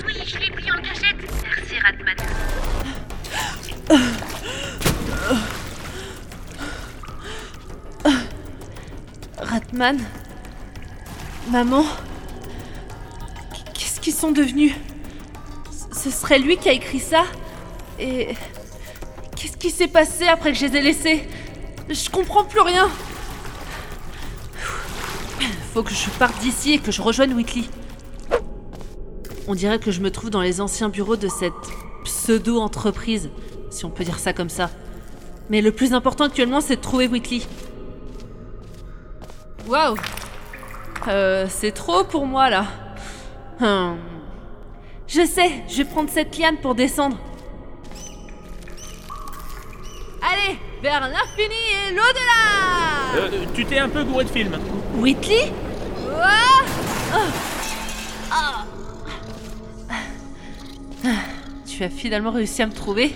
Oui, 0.07 0.15
je 0.27 0.39
l'ai 0.39 0.51
pris 0.51 0.71
en 0.71 0.81
cachette. 0.83 1.23
Merci 1.43 1.79
Ratman. 1.79 2.17
Ratman? 9.39 10.24
Maman 11.55 11.85
Qu'est-ce 13.75 14.01
qu'ils 14.01 14.13
sont 14.13 14.33
devenus? 14.33 14.75
Ce 15.93 16.11
serait 16.11 16.41
lui 16.41 16.57
qui 16.57 16.69
a 16.69 16.73
écrit 16.73 16.99
ça? 16.99 17.23
Et. 18.01 18.35
Qu'est-ce 19.37 19.57
qui 19.57 19.71
s'est 19.71 19.87
passé 19.87 20.27
après 20.27 20.51
que 20.51 20.59
je 20.59 20.67
les 20.67 20.79
ai 20.79 20.83
laissés? 20.83 21.29
Je 21.89 22.11
comprends 22.11 22.43
plus 22.43 22.59
rien 22.59 22.89
Faut 25.73 25.85
que 25.85 25.95
je 25.95 26.11
parte 26.19 26.37
d'ici 26.41 26.73
et 26.73 26.79
que 26.81 26.91
je 26.91 27.01
rejoigne 27.01 27.33
Whitley. 27.35 27.67
On 29.47 29.55
dirait 29.55 29.79
que 29.79 29.93
je 29.93 30.01
me 30.01 30.11
trouve 30.11 30.31
dans 30.31 30.43
les 30.43 30.61
anciens 30.61 30.89
bureaux 30.89 31.17
de 31.17 31.29
cette 31.29 31.53
pseudo-entreprise, 32.03 33.31
si 33.71 33.85
on 33.85 33.91
peut 33.91 34.03
dire 34.03 34.19
ça 34.19 34.33
comme 34.33 34.51
ça. 34.51 34.71
Mais 35.51 35.63
le 35.63 35.71
plus 35.71 35.93
important 35.93 36.25
actuellement, 36.25 36.61
c'est 36.61 36.77
de 36.77 36.81
trouver 36.81 37.07
Whitley. 37.07 37.43
Waouh 39.69 39.95
Euh, 41.09 41.47
c'est 41.49 41.73
trop 41.73 42.05
pour 42.05 42.27
moi 42.27 42.51
là. 42.51 42.67
Hum. 43.61 43.99
Je 45.07 45.25
sais, 45.27 45.51
je 45.69 45.77
vais 45.79 45.85
prendre 45.85 46.09
cette 46.11 46.37
liane 46.39 46.57
pour 46.57 46.75
descendre. 46.75 47.17
Allez, 50.23 50.59
vers 50.83 51.01
l'infini 51.01 51.55
et 51.55 51.91
l'au-delà 51.93 53.17
Euh, 53.17 53.45
tu 53.55 53.65
t'es 53.67 53.79
un 53.79 53.89
peu 53.91 54.03
gouré 54.05 54.25
de 54.25 54.31
film. 54.31 54.59
Whitley? 54.97 55.53
Ah. 56.21 56.63
Ah. 58.31 58.65
Tu 61.67 61.85
as 61.85 61.91
finalement 61.91 62.31
réussi 62.31 62.63
à 62.63 62.67
me 62.67 62.73
trouver 62.73 63.13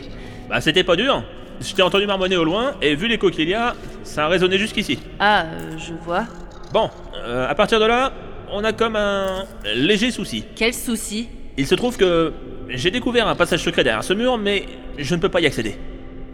Bah, 0.48 0.60
c'était 0.60 0.84
pas 0.84 0.96
dur. 0.96 1.24
Je 1.60 1.74
t'ai 1.74 1.82
entendu 1.82 2.06
marmonner 2.06 2.36
au 2.36 2.44
loin, 2.44 2.74
et 2.80 2.94
vu 2.94 3.08
y 3.08 3.54
a, 3.54 3.74
ça 4.04 4.26
a 4.26 4.28
résonné 4.28 4.58
jusqu'ici. 4.58 4.98
Ah, 5.18 5.42
euh, 5.42 5.78
je 5.78 5.94
vois. 5.94 6.24
Bon, 6.72 6.90
euh, 7.28 7.48
à 7.48 7.54
partir 7.54 7.78
de 7.80 7.84
là, 7.84 8.12
on 8.50 8.64
a 8.64 8.72
comme 8.72 8.96
un 8.96 9.44
léger 9.74 10.10
souci. 10.10 10.44
Quel 10.56 10.74
souci? 10.74 11.28
Il 11.56 11.66
se 11.66 11.74
trouve 11.74 11.96
que 11.96 12.32
j'ai 12.68 12.90
découvert 12.90 13.28
un 13.28 13.34
passage 13.34 13.62
secret 13.62 13.84
derrière 13.84 14.04
ce 14.04 14.14
mur, 14.14 14.38
mais 14.38 14.64
je 14.96 15.14
ne 15.14 15.20
peux 15.20 15.28
pas 15.28 15.40
y 15.40 15.46
accéder. 15.46 15.76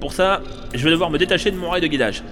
Pour 0.00 0.12
ça, 0.12 0.40
je 0.74 0.84
vais 0.84 0.90
devoir 0.90 1.10
me 1.10 1.18
détacher 1.18 1.50
de 1.50 1.56
mon 1.56 1.70
rail 1.70 1.80
de 1.80 1.86
guidage. 1.86 2.22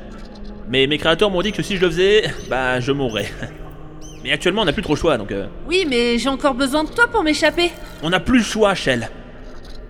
Mais 0.69 0.87
mes 0.87 0.99
créateurs 0.99 1.31
m'ont 1.31 1.43
dit 1.43 1.53
que 1.53 1.63
si 1.63 1.77
je 1.77 1.81
le 1.81 1.89
faisais, 1.91 2.25
bah 2.49 2.81
je 2.81 2.93
mourrais. 2.93 3.31
Mais 4.25 4.31
actuellement, 4.31 4.63
on 4.63 4.65
n'a 4.65 4.73
plus 4.73 4.83
trop 4.83 4.95
le 4.95 4.99
choix, 5.01 5.19
donc 5.19 5.33
euh, 5.33 5.47
Oui, 5.67 5.85
mais 5.89 6.17
j'ai 6.17 6.29
encore 6.29 6.55
besoin 6.55 6.85
de 6.85 6.91
toi 6.91 7.09
pour 7.09 7.25
m'échapper. 7.25 7.73
on 8.05 8.11
n'a 8.11 8.21
plus 8.21 8.39
le 8.39 8.45
choix, 8.45 8.73
Shell. 8.73 9.09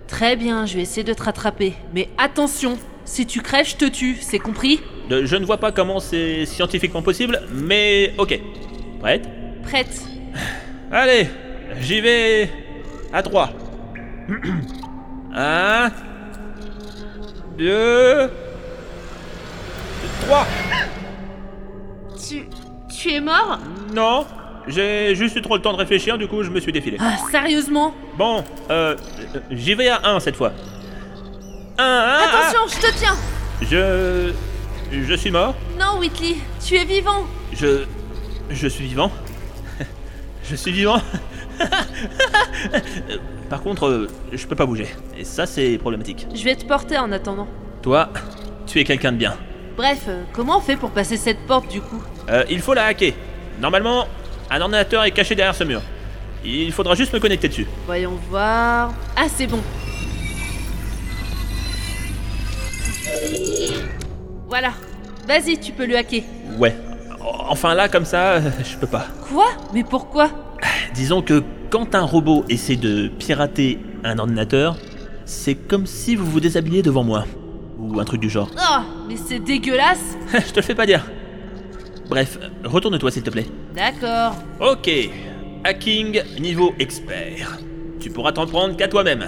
Très 0.09 0.37
bien, 0.37 0.65
je 0.65 0.77
vais 0.77 0.81
essayer 0.81 1.05
de 1.05 1.13
te 1.13 1.23
rattraper. 1.23 1.75
Mais 1.95 2.09
attention, 2.17 2.79
si 3.05 3.27
tu 3.27 3.43
crèves, 3.43 3.69
je 3.69 3.77
te 3.77 3.85
tue, 3.85 4.17
c'est 4.23 4.39
compris? 4.39 4.81
Je 5.11 5.37
ne 5.37 5.45
vois 5.45 5.59
pas 5.59 5.73
comment 5.73 6.01
c'est 6.01 6.47
scientifiquement 6.47 7.03
possible, 7.03 7.41
mais 7.53 8.15
ok. 8.19 8.39
Prête 9.01 9.29
Prête. 9.63 10.03
Allez, 10.93 11.29
j'y 11.81 12.01
vais 12.01 12.51
à 13.13 13.23
3. 13.23 13.51
1 15.35 15.91
2 17.59 18.31
3 20.27 20.47
Tu. 22.29 22.45
Tu 22.89 23.11
es 23.15 23.21
mort? 23.21 23.59
Non, 23.93 24.25
j'ai 24.69 25.15
juste 25.15 25.37
eu 25.37 25.43
trop 25.43 25.57
le 25.57 25.63
temps 25.63 25.73
de 25.73 25.79
réfléchir, 25.79 26.19
du 26.19 26.29
coup 26.29 26.43
je 26.43 26.51
me 26.51 26.61
suis 26.61 26.73
défilé. 26.73 26.99
Ah, 27.01 27.17
sérieusement? 27.31 27.95
Bon, 28.17 28.45
euh, 28.71 28.97
euh, 29.35 29.41
j'y 29.51 29.75
vais 29.75 29.89
à 29.89 30.01
1 30.05 30.21
cette 30.21 30.37
fois. 30.37 30.53
1, 31.79 31.85
1, 31.85 32.19
Attention, 32.29 32.61
je 32.69 32.87
te 32.87 32.99
tiens 32.99 33.17
Je... 33.63 34.33
Je 34.93 35.15
suis 35.15 35.31
mort 35.31 35.55
Non, 35.81 35.99
Whitley, 35.99 36.37
tu 36.63 36.77
es 36.77 36.85
vivant 36.85 37.25
Je... 37.55 37.85
Je 38.51 38.69
suis 38.69 38.85
vivant 38.85 39.11
Je 40.45 40.55
suis 40.55 40.71
vivant 40.71 41.01
Par 43.49 43.63
contre, 43.63 43.87
euh, 43.87 44.11
je 44.33 44.47
peux 44.47 44.55
pas 44.55 44.67
bouger. 44.67 44.89
Et 45.17 45.25
ça, 45.25 45.47
c'est 45.47 45.79
problématique. 45.79 46.27
Je 46.35 46.45
vais 46.45 46.57
te 46.57 46.67
porter 46.67 46.99
en 46.99 47.11
attendant. 47.11 47.49
Toi, 47.81 48.11
tu 48.67 48.81
es 48.81 48.85
quelqu'un 48.85 49.13
de 49.13 49.17
bien. 49.17 49.35
Bref, 49.79 50.05
euh, 50.09 50.25
comment 50.35 50.59
on 50.59 50.61
fait 50.61 50.77
pour 50.77 50.91
passer 50.91 51.17
cette 51.17 51.47
porte 51.47 51.69
du 51.69 51.81
coup? 51.81 52.03
Euh, 52.29 52.45
il 52.51 52.61
faut 52.61 52.75
la 52.75 52.85
hacker. 52.85 53.15
Normalement, 53.61 54.07
un 54.51 54.61
ordinateur 54.61 55.05
est 55.05 55.13
caché 55.13 55.35
derrière 55.35 55.55
ce 55.55 55.65
mur. 55.65 55.81
Il 56.45 56.73
faudra 56.73 56.95
juste 56.95 57.15
me 57.15 57.19
connecter 57.19 57.49
dessus. 57.49 57.67
Voyons 57.87 58.19
voir. 58.29 58.93
Ah, 59.17 59.27
c'est 59.35 59.47
bon. 59.47 59.63
Voilà. 64.53 64.73
Vas-y, 65.27 65.59
tu 65.59 65.73
peux 65.73 65.87
le 65.87 65.97
hacker. 65.97 66.25
Ouais. 66.59 66.77
Enfin 67.49 67.73
là, 67.73 67.89
comme 67.89 68.05
ça, 68.05 68.39
je 68.63 68.77
peux 68.77 68.87
pas. 68.87 69.07
Quoi? 69.31 69.47
Mais 69.73 69.83
pourquoi? 69.83 70.29
Disons 70.95 71.23
que 71.23 71.43
quand 71.71 71.95
un 71.95 72.03
robot 72.03 72.45
essaie 72.51 72.77
de 72.77 73.09
pirater 73.09 73.79
un 74.05 74.19
ordinateur, 74.19 74.77
c'est 75.25 75.55
comme 75.55 75.87
si 75.87 76.17
vous 76.17 76.27
vous 76.27 76.39
déshabillez 76.39 76.83
devant 76.83 77.03
moi. 77.03 77.25
Ou 77.79 77.99
un 77.99 78.05
truc 78.05 78.21
du 78.21 78.29
genre. 78.29 78.51
Oh, 78.59 78.83
mais 79.09 79.17
c'est 79.17 79.39
dégueulasse 79.39 80.19
je 80.35 80.53
te 80.53 80.57
le 80.57 80.63
fais 80.67 80.75
pas 80.75 80.85
dire. 80.85 81.03
Bref, 82.11 82.39
retourne-toi 82.63 83.11
s'il 83.11 83.23
te 83.23 83.31
plaît. 83.31 83.47
D'accord. 83.75 84.35
Ok. 84.61 84.91
Hacking 85.65 86.21
niveau 86.39 86.75
expert. 86.79 87.59
Tu 88.01 88.11
pourras 88.11 88.33
t'en 88.33 88.45
prendre 88.45 88.77
qu'à 88.77 88.89
toi-même. 88.89 89.25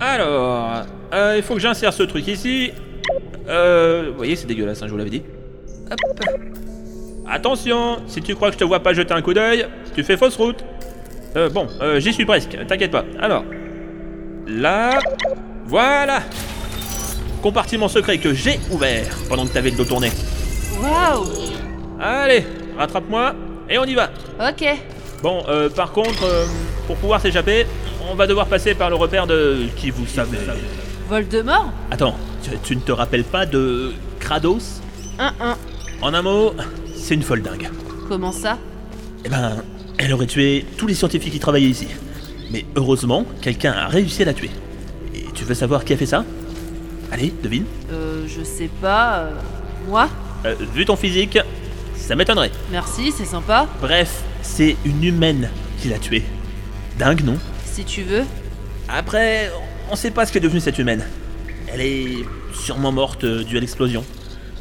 Alors, 0.00 0.86
euh, 1.12 1.34
il 1.36 1.42
faut 1.42 1.52
que 1.52 1.60
j'insère 1.60 1.92
ce 1.92 2.04
truc 2.04 2.26
ici. 2.26 2.70
Euh, 3.48 4.08
vous 4.10 4.16
voyez, 4.16 4.36
c'est 4.36 4.46
dégueulasse, 4.46 4.82
hein, 4.82 4.86
je 4.86 4.92
vous 4.92 4.98
l'avais 4.98 5.10
dit. 5.10 5.22
Hop. 5.90 5.98
Attention, 7.28 7.98
si 8.06 8.20
tu 8.20 8.34
crois 8.34 8.48
que 8.48 8.54
je 8.54 8.58
te 8.58 8.64
vois 8.64 8.80
pas 8.80 8.92
jeter 8.92 9.14
un 9.14 9.22
coup 9.22 9.34
d'œil, 9.34 9.66
tu 9.94 10.02
fais 10.02 10.16
fausse 10.16 10.36
route. 10.36 10.64
Euh, 11.36 11.48
bon, 11.48 11.66
euh, 11.80 11.98
j'y 11.98 12.12
suis 12.12 12.24
presque, 12.26 12.56
t'inquiète 12.66 12.90
pas. 12.90 13.04
Alors, 13.18 13.44
là, 14.46 14.98
voilà. 15.64 16.20
Compartiment 17.42 17.88
secret 17.88 18.18
que 18.18 18.34
j'ai 18.34 18.60
ouvert 18.70 19.16
pendant 19.28 19.46
que 19.46 19.52
t'avais 19.52 19.70
le 19.70 19.76
dos 19.76 19.84
tourné. 19.84 20.10
Waouh 20.80 21.26
Allez, 22.00 22.44
rattrape-moi 22.76 23.34
et 23.68 23.78
on 23.78 23.84
y 23.84 23.94
va. 23.94 24.10
Ok. 24.40 24.64
Bon, 25.22 25.42
euh, 25.48 25.68
par 25.70 25.92
contre, 25.92 26.24
euh, 26.24 26.46
pour 26.86 26.96
pouvoir 26.96 27.20
s'échapper, 27.20 27.66
on 28.10 28.14
va 28.14 28.26
devoir 28.26 28.46
passer 28.46 28.74
par 28.74 28.90
le 28.90 28.96
repère 28.96 29.26
de 29.26 29.66
qui 29.76 29.90
vous 29.90 30.06
savez. 30.06 30.38
Voldemort 31.12 31.70
Attends, 31.90 32.16
tu, 32.42 32.50
tu 32.64 32.74
ne 32.74 32.80
te 32.80 32.90
rappelles 32.90 33.24
pas 33.24 33.44
de 33.44 33.92
Kratos 34.18 34.80
1-1. 35.18 35.30
En 36.00 36.14
un 36.14 36.22
mot, 36.22 36.54
c'est 36.96 37.12
une 37.14 37.22
folle 37.22 37.42
dingue. 37.42 37.68
Comment 38.08 38.32
ça? 38.32 38.56
Eh 39.22 39.28
ben, 39.28 39.62
elle 39.98 40.14
aurait 40.14 40.24
tué 40.26 40.64
tous 40.78 40.86
les 40.86 40.94
scientifiques 40.94 41.34
qui 41.34 41.38
travaillaient 41.38 41.68
ici. 41.68 41.86
Mais 42.50 42.64
heureusement, 42.76 43.26
quelqu'un 43.42 43.72
a 43.72 43.88
réussi 43.88 44.22
à 44.22 44.24
la 44.24 44.32
tuer. 44.32 44.48
Et 45.14 45.26
tu 45.34 45.44
veux 45.44 45.52
savoir 45.52 45.84
qui 45.84 45.92
a 45.92 45.98
fait 45.98 46.06
ça? 46.06 46.24
Allez, 47.10 47.30
devine. 47.42 47.66
Euh, 47.92 48.24
je 48.26 48.42
sais 48.42 48.70
pas. 48.80 49.16
euh, 49.18 49.30
moi 49.90 50.08
Euh, 50.46 50.54
vu 50.74 50.86
ton 50.86 50.96
physique, 50.96 51.38
ça 51.94 52.16
m'étonnerait. 52.16 52.52
Merci, 52.70 53.12
c'est 53.12 53.26
sympa. 53.26 53.68
Bref, 53.82 54.22
c'est 54.40 54.78
une 54.86 55.04
humaine 55.04 55.50
qui 55.78 55.88
l'a 55.90 55.98
tué. 55.98 56.22
Dingue, 56.98 57.22
non? 57.22 57.36
Si 57.66 57.84
tu 57.84 58.00
veux. 58.00 58.24
Après, 58.88 59.50
on 59.92 59.96
sait 59.96 60.10
pas 60.10 60.24
ce 60.24 60.32
qu'est 60.32 60.40
devenu 60.40 60.58
cette 60.58 60.78
humaine. 60.78 61.04
Elle 61.68 61.82
est 61.82 62.24
sûrement 62.54 62.92
morte 62.92 63.24
euh, 63.24 63.44
due 63.44 63.58
à 63.58 63.60
l'explosion. 63.60 64.02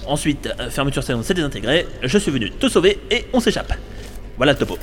Ensuite, 0.05 0.49
euh, 0.59 0.69
fermeture 0.69 1.03
salon 1.03 1.23
s'est 1.23 1.33
désintégrée, 1.33 1.87
je 2.03 2.17
suis 2.17 2.31
venu 2.31 2.51
te 2.51 2.67
sauver 2.67 2.99
et 3.09 3.25
on 3.31 3.39
s'échappe. 3.39 3.73
Voilà 4.35 4.51
le 4.51 4.57
topo. 4.57 4.77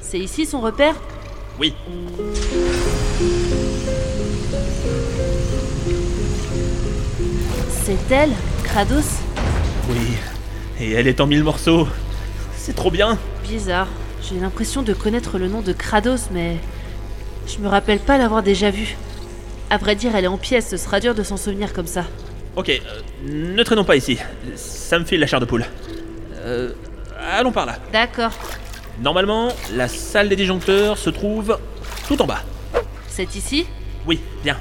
C'est 0.00 0.18
ici 0.18 0.46
son 0.46 0.60
repère? 0.60 0.94
Oui. 1.60 1.74
C'est 7.84 8.14
elle 8.14 8.30
Kratos? 8.64 9.18
Oui. 9.90 10.16
Et 10.80 10.92
elle 10.92 11.06
est 11.06 11.20
en 11.20 11.26
mille 11.26 11.44
morceaux. 11.44 11.86
C'est 12.56 12.74
trop 12.74 12.90
bien. 12.90 13.18
Bizarre. 13.46 13.88
J'ai 14.22 14.40
l'impression 14.40 14.82
de 14.82 14.94
connaître 14.94 15.38
le 15.38 15.48
nom 15.48 15.60
de 15.60 15.74
Kratos, 15.74 16.30
mais. 16.32 16.56
Je 17.46 17.58
me 17.58 17.68
rappelle 17.68 17.98
pas 17.98 18.16
l'avoir 18.16 18.42
déjà 18.42 18.70
vue. 18.70 18.96
À 19.72 19.78
vrai 19.78 19.94
dire, 19.94 20.14
elle 20.14 20.24
est 20.24 20.28
en 20.28 20.36
pièces, 20.36 20.68
ce 20.68 20.76
sera 20.76 21.00
dur 21.00 21.14
de 21.14 21.22
s'en 21.22 21.38
souvenir 21.38 21.72
comme 21.72 21.86
ça. 21.86 22.04
Ok, 22.56 22.68
euh, 22.68 23.00
ne 23.26 23.62
traînons 23.62 23.84
pas 23.84 23.96
ici. 23.96 24.18
Ça 24.54 24.98
me 24.98 25.06
file 25.06 25.18
la 25.18 25.26
chair 25.26 25.40
de 25.40 25.46
poule. 25.46 25.64
Euh, 26.44 26.72
allons 27.32 27.52
par 27.52 27.64
là. 27.64 27.76
D'accord. 27.90 28.32
Normalement, 29.00 29.48
la 29.72 29.88
salle 29.88 30.28
des 30.28 30.36
disjoncteurs 30.36 30.98
se 30.98 31.08
trouve 31.08 31.58
tout 32.06 32.20
en 32.20 32.26
bas. 32.26 32.42
C'est 33.08 33.34
ici? 33.34 33.64
Oui, 34.06 34.20
bien. 34.44 34.58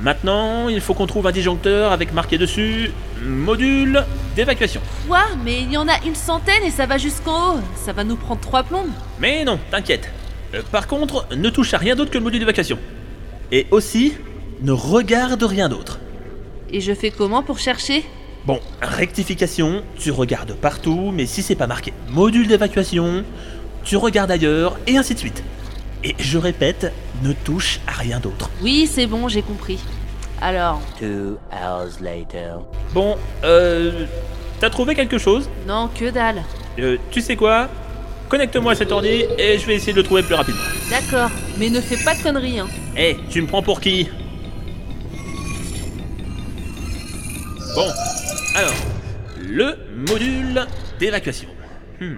Maintenant, 0.00 0.68
il 0.68 0.80
faut 0.80 0.94
qu'on 0.94 1.08
trouve 1.08 1.26
un 1.26 1.32
disjoncteur 1.32 1.90
avec 1.90 2.12
marqué 2.12 2.38
dessus 2.38 2.92
module 3.24 4.04
d'évacuation. 4.36 4.82
Quoi 5.08 5.24
Mais 5.44 5.62
il 5.62 5.72
y 5.72 5.76
en 5.76 5.88
a 5.88 6.00
une 6.06 6.14
centaine 6.14 6.62
et 6.62 6.70
ça 6.70 6.86
va 6.86 6.96
jusqu'en 6.96 7.56
haut. 7.56 7.60
Ça 7.74 7.92
va 7.92 8.04
nous 8.04 8.14
prendre 8.14 8.40
trois 8.40 8.62
plombes. 8.62 8.92
Mais 9.18 9.44
non, 9.44 9.58
t'inquiète. 9.72 10.08
Euh, 10.54 10.62
par 10.70 10.86
contre, 10.86 11.26
ne 11.34 11.50
touche 11.50 11.74
à 11.74 11.78
rien 11.78 11.96
d'autre 11.96 12.12
que 12.12 12.18
le 12.18 12.22
module 12.22 12.38
d'évacuation. 12.38 12.78
Et 13.50 13.66
aussi, 13.72 14.14
ne 14.62 14.72
regarde 14.72 15.42
rien 15.42 15.68
d'autre. 15.68 15.98
Et 16.70 16.80
je 16.80 16.92
fais 16.92 17.10
comment 17.10 17.42
pour 17.42 17.58
chercher? 17.58 18.04
Bon, 18.46 18.60
rectification, 18.82 19.82
tu 19.98 20.10
regardes 20.10 20.54
partout, 20.54 21.10
mais 21.14 21.26
si 21.26 21.42
c'est 21.42 21.54
pas 21.54 21.66
marqué 21.66 21.92
module 22.10 22.46
d'évacuation, 22.46 23.24
tu 23.84 23.96
regardes 23.96 24.30
ailleurs, 24.30 24.78
et 24.86 24.96
ainsi 24.96 25.14
de 25.14 25.18
suite. 25.18 25.42
Et 26.02 26.14
je 26.18 26.36
répète, 26.36 26.92
ne 27.22 27.32
touche 27.32 27.80
à 27.86 27.92
rien 27.92 28.20
d'autre. 28.20 28.50
Oui, 28.62 28.86
c'est 28.90 29.06
bon, 29.06 29.28
j'ai 29.28 29.42
compris. 29.42 29.78
Alors, 30.42 30.80
Two 30.98 31.38
hours 31.52 32.00
later. 32.00 32.56
Bon, 32.92 33.16
euh... 33.44 34.04
T'as 34.60 34.70
trouvé 34.70 34.94
quelque 34.94 35.18
chose? 35.18 35.48
Non, 35.66 35.88
que 35.98 36.10
dalle. 36.10 36.42
Euh, 36.78 36.96
Tu 37.10 37.20
sais 37.20 37.36
quoi? 37.36 37.68
Connecte-moi 38.28 38.72
à 38.72 38.74
cet 38.74 38.92
ordi 38.92 39.24
et 39.38 39.58
je 39.58 39.66
vais 39.66 39.76
essayer 39.76 39.92
de 39.92 39.98
le 39.98 40.02
trouver 40.02 40.22
plus 40.22 40.34
rapidement. 40.34 40.60
D'accord, 40.90 41.30
mais 41.58 41.70
ne 41.70 41.80
fais 41.80 42.02
pas 42.02 42.14
de 42.14 42.22
conneries, 42.22 42.58
hein. 42.58 42.66
Eh, 42.96 43.16
tu 43.30 43.40
me 43.42 43.46
prends 43.46 43.62
pour 43.62 43.80
qui? 43.80 44.08
Bon, 47.74 47.86
alors, 48.54 48.74
le 49.48 49.74
module 50.08 50.66
d'évacuation. 50.98 51.48
Hmm. 52.00 52.14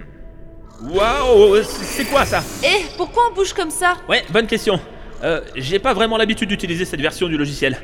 Waouh, 0.91 1.63
c'est 1.63 2.05
quoi 2.05 2.25
ça? 2.25 2.43
Eh, 2.63 2.85
pourquoi 2.95 3.23
on 3.31 3.35
bouge 3.35 3.53
comme 3.53 3.71
ça? 3.71 3.95
Ouais, 4.07 4.23
bonne 4.29 4.45
question. 4.45 4.79
Euh, 5.23 5.41
j'ai 5.55 5.79
pas 5.79 5.93
vraiment 5.95 6.17
l'habitude 6.17 6.49
d'utiliser 6.49 6.85
cette 6.85 7.01
version 7.01 7.27
du 7.27 7.37
logiciel. 7.37 7.77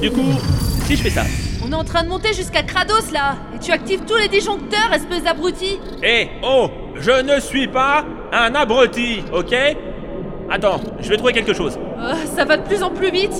Du 0.00 0.10
coup, 0.10 0.24
si 0.86 0.96
je 0.96 1.02
fais 1.02 1.10
ça. 1.10 1.22
On 1.62 1.70
est 1.72 1.74
en 1.74 1.84
train 1.84 2.02
de 2.04 2.08
monter 2.08 2.32
jusqu'à 2.32 2.62
Kratos 2.62 3.10
là 3.12 3.36
Et 3.54 3.58
tu 3.58 3.72
actives 3.72 4.02
tous 4.06 4.16
les 4.16 4.28
disjoncteurs, 4.28 4.92
espèce 4.94 5.24
d'abruti 5.24 5.78
Eh, 6.02 6.28
oh, 6.42 6.70
je 6.94 7.10
ne 7.10 7.40
suis 7.40 7.66
pas 7.68 8.04
un 8.32 8.54
abruti, 8.54 9.22
ok? 9.32 9.54
Attends, 10.50 10.80
je 11.00 11.08
vais 11.10 11.16
trouver 11.16 11.32
quelque 11.32 11.52
chose. 11.54 11.78
Euh, 11.98 12.14
Ça 12.34 12.44
va 12.44 12.56
de 12.56 12.62
plus 12.62 12.82
en 12.82 12.90
plus 12.90 13.10
vite 13.10 13.34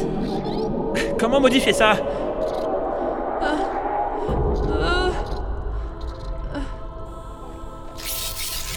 Comment 1.18 1.40
modifier 1.40 1.72
ça? 1.72 1.96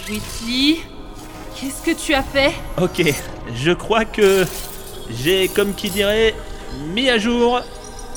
Whitley 0.10 0.80
Qu'est-ce 1.56 1.84
que 1.86 1.91
tu 1.91 2.13
as 2.13 2.24
fait? 2.24 2.54
Ok, 2.82 3.04
je 3.54 3.72
crois 3.72 4.06
que 4.06 4.45
j'ai, 5.10 5.48
comme 5.50 5.74
qui 5.74 5.89
dirait, 5.89 6.34
mis 6.93 7.10
à 7.10 7.17
jour 7.17 7.62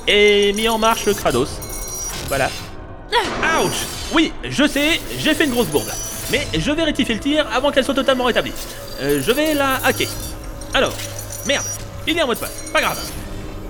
et 0.06 0.52
mis 0.52 0.68
en 0.68 0.78
marche 0.78 1.06
le 1.06 1.14
Kratos. 1.14 1.48
Voilà. 2.28 2.48
Ouch 3.60 3.72
Oui, 4.12 4.32
je 4.44 4.66
sais, 4.66 5.00
j'ai 5.18 5.34
fait 5.34 5.44
une 5.44 5.50
grosse 5.50 5.66
bourde. 5.66 5.90
Mais 6.30 6.46
je 6.56 6.70
vais 6.70 6.84
rectifier 6.84 7.14
le 7.14 7.20
tir 7.20 7.46
avant 7.52 7.70
qu'elle 7.72 7.84
soit 7.84 7.94
totalement 7.94 8.24
rétablie. 8.24 8.52
Euh, 9.00 9.20
je 9.20 9.32
vais 9.32 9.54
la 9.54 9.76
hacker. 9.84 10.08
Alors, 10.72 10.92
merde, 11.46 11.66
il 12.06 12.16
est 12.16 12.22
en 12.22 12.26
mot 12.26 12.34
de 12.34 12.38
passe, 12.38 12.70
pas 12.72 12.80
grave. 12.80 12.98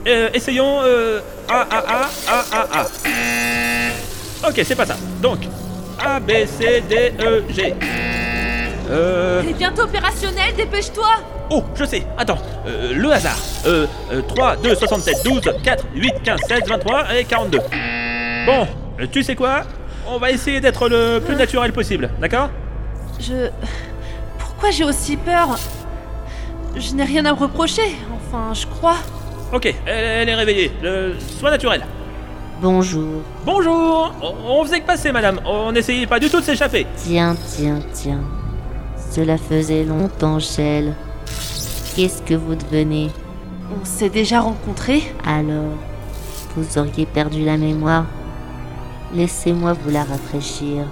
Euh, 0.07 0.29
essayons... 0.35 0.81
Euh, 0.83 1.21
A, 1.49 1.63
A, 1.63 1.79
A, 1.79 2.11
A, 2.29 2.45
A, 2.53 2.81
A. 2.83 4.49
Ok, 4.49 4.61
c'est 4.65 4.77
pas 4.77 4.87
ça. 4.87 4.97
Donc, 5.21 5.41
A, 6.05 6.19
B, 6.19 6.33
C, 6.47 6.83
D, 6.89 7.13
E, 7.21 7.45
G. 7.49 7.75
Euh... 8.91 9.41
Elle 9.43 9.51
est 9.51 9.55
bientôt 9.55 9.83
opérationnelle, 9.83 10.55
dépêche-toi 10.57 11.07
Oh, 11.51 11.63
je 11.75 11.85
sais, 11.85 12.05
attends, 12.19 12.39
euh, 12.67 12.93
le 12.95 13.13
hasard. 13.13 13.37
Euh, 13.67 13.87
euh, 14.13 14.23
3, 14.23 14.57
2, 14.57 14.75
67, 14.75 15.25
12, 15.25 15.41
4, 15.63 15.85
8, 15.95 16.13
15, 16.25 16.41
16, 16.49 16.61
23 16.69 17.15
et 17.17 17.25
42. 17.25 17.59
Bon, 18.47 18.67
euh, 19.01 19.07
tu 19.11 19.23
sais 19.23 19.37
quoi? 19.37 19.63
On 20.09 20.19
va 20.19 20.31
essayer 20.33 20.61
d'être 20.61 20.89
le 20.89 21.21
plus 21.21 21.37
naturel 21.37 21.73
possible, 21.73 22.11
d'accord? 22.21 22.51
Je... 23.21 23.49
Pourquoi 24.39 24.71
j'ai 24.71 24.85
aussi 24.85 25.17
peur? 25.17 25.57
Je 26.77 26.95
n'ai 26.95 27.05
rien 27.05 27.25
à 27.27 27.33
me 27.33 27.39
reprocher, 27.39 27.97
enfin, 28.17 28.53
je 28.55 28.67
crois. 28.67 28.97
Ok, 29.53 29.67
elle, 29.67 29.75
elle 29.87 30.29
est 30.29 30.35
réveillée, 30.35 30.73
sois 31.39 31.51
naturel. 31.51 31.85
Bonjour. 32.63 33.23
Bonjour 33.45 34.15
on, 34.23 34.61
on 34.61 34.65
faisait 34.65 34.81
que 34.81 34.87
passer, 34.87 35.11
madame, 35.11 35.41
on 35.45 35.73
n'essayait 35.73 36.07
pas 36.07 36.21
du 36.21 36.31
tout 36.31 36.39
de 36.39 36.45
s'échapper. 36.45 36.87
Tiens, 36.97 37.35
tiens, 37.35 37.81
tiens. 37.93 38.21
Cela 39.11 39.37
faisait 39.37 39.83
longtemps, 39.83 40.39
Shell. 40.39 40.95
Qu'est-ce 41.97 42.23
que 42.23 42.35
vous 42.35 42.55
devenez 42.55 43.11
On 43.77 43.85
s'est 43.85 44.11
déjà 44.11 44.43
rencontrés 44.43 45.03
Alors, 45.27 45.75
vous 46.57 46.79
auriez 46.79 47.05
perdu 47.05 47.45
la 47.45 47.57
mémoire 47.57 48.07
Laissez-moi 49.13 49.73
vous 49.73 49.91
la 49.91 50.05
rafraîchir. 50.05 50.85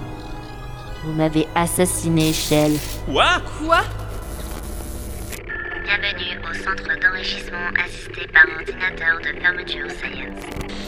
Vous 1.05 1.13
m'avez 1.13 1.47
assassiné, 1.55 2.33
Shell. 2.33 2.73
Quoi? 3.05 3.41
Quoi? 3.65 3.79
Bienvenue 5.85 6.37
au 6.49 6.53
centre 6.53 6.99
d'enrichissement 7.01 7.69
assisté 7.81 8.27
par 8.33 8.43
ordinateur 8.59 9.19
de 9.21 9.39
fermeture 9.39 9.89
Science. 9.89 10.80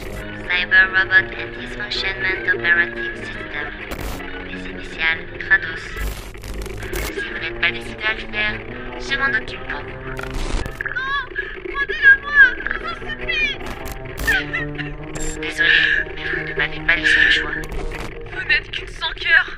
Cyber 0.48 0.86
Robot 0.92 1.32
and 1.38 1.54
Dysfunctionment 1.54 2.48
Operating 2.52 3.16
System. 3.16 3.66
Les 4.46 4.62
initiales 4.70 5.24
Kratos. 5.38 5.84
Si 7.12 7.28
vous 7.30 7.38
n'êtes 7.38 7.60
pas 7.60 7.70
décidé 7.70 8.02
à 8.04 8.14
le 8.14 8.20
faire, 8.20 8.54
je 9.00 9.16
m'en 9.16 9.32
occupe 9.36 9.64
pour 9.68 9.80
vous. 9.80 9.94
Désolé, 15.40 15.80
mais 16.14 16.24
vous 16.24 16.42
ne 16.44 16.54
m'avez 16.54 16.80
pas 16.80 16.96
laissé 16.96 17.20
le 17.24 17.30
choix. 17.30 17.50
Vous 18.32 18.44
n'êtes 18.48 18.70
qu'une 18.70 18.88
sans 18.88 19.12
cœur. 19.12 19.56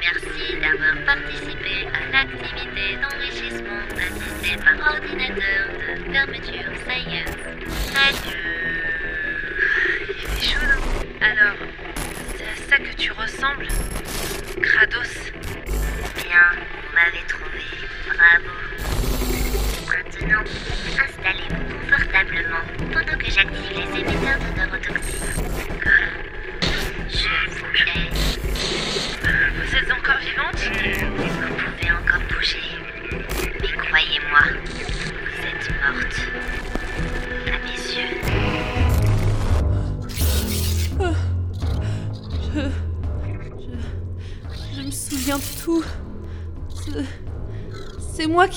Merci 0.00 0.56
d'avoir 0.60 0.96
participé 1.06 1.88
à 1.94 2.12
l'activité 2.12 2.96
d'enrichissement 3.00 3.82
assistée 3.96 4.56
par 4.58 4.94
ordinateur 4.94 5.68
de 5.78 6.12
fermeture 6.12 6.72
Science. 6.84 7.36
Adieu. 7.96 8.67
Fait 10.38 10.46
chaud, 10.46 10.60
Alors, 11.20 11.56
c'est 12.36 12.44
à 12.44 12.70
ça 12.70 12.76
que 12.76 12.94
tu 12.96 13.10
ressembles 13.10 13.66
Kratos? 14.62 15.32
Bien, 15.66 16.50
vous 16.52 16.94
m'avez 16.94 17.24
trouvé. 17.26 17.64
Bravo. 18.06 18.52
Maintenant, 19.88 20.44
installez-vous 21.02 21.64
confortablement 21.74 22.62
pendant 22.92 23.18
que 23.18 23.30
j'active 23.30 23.70
les 23.72 24.00
émetteurs 24.00 24.38
de 24.38 24.60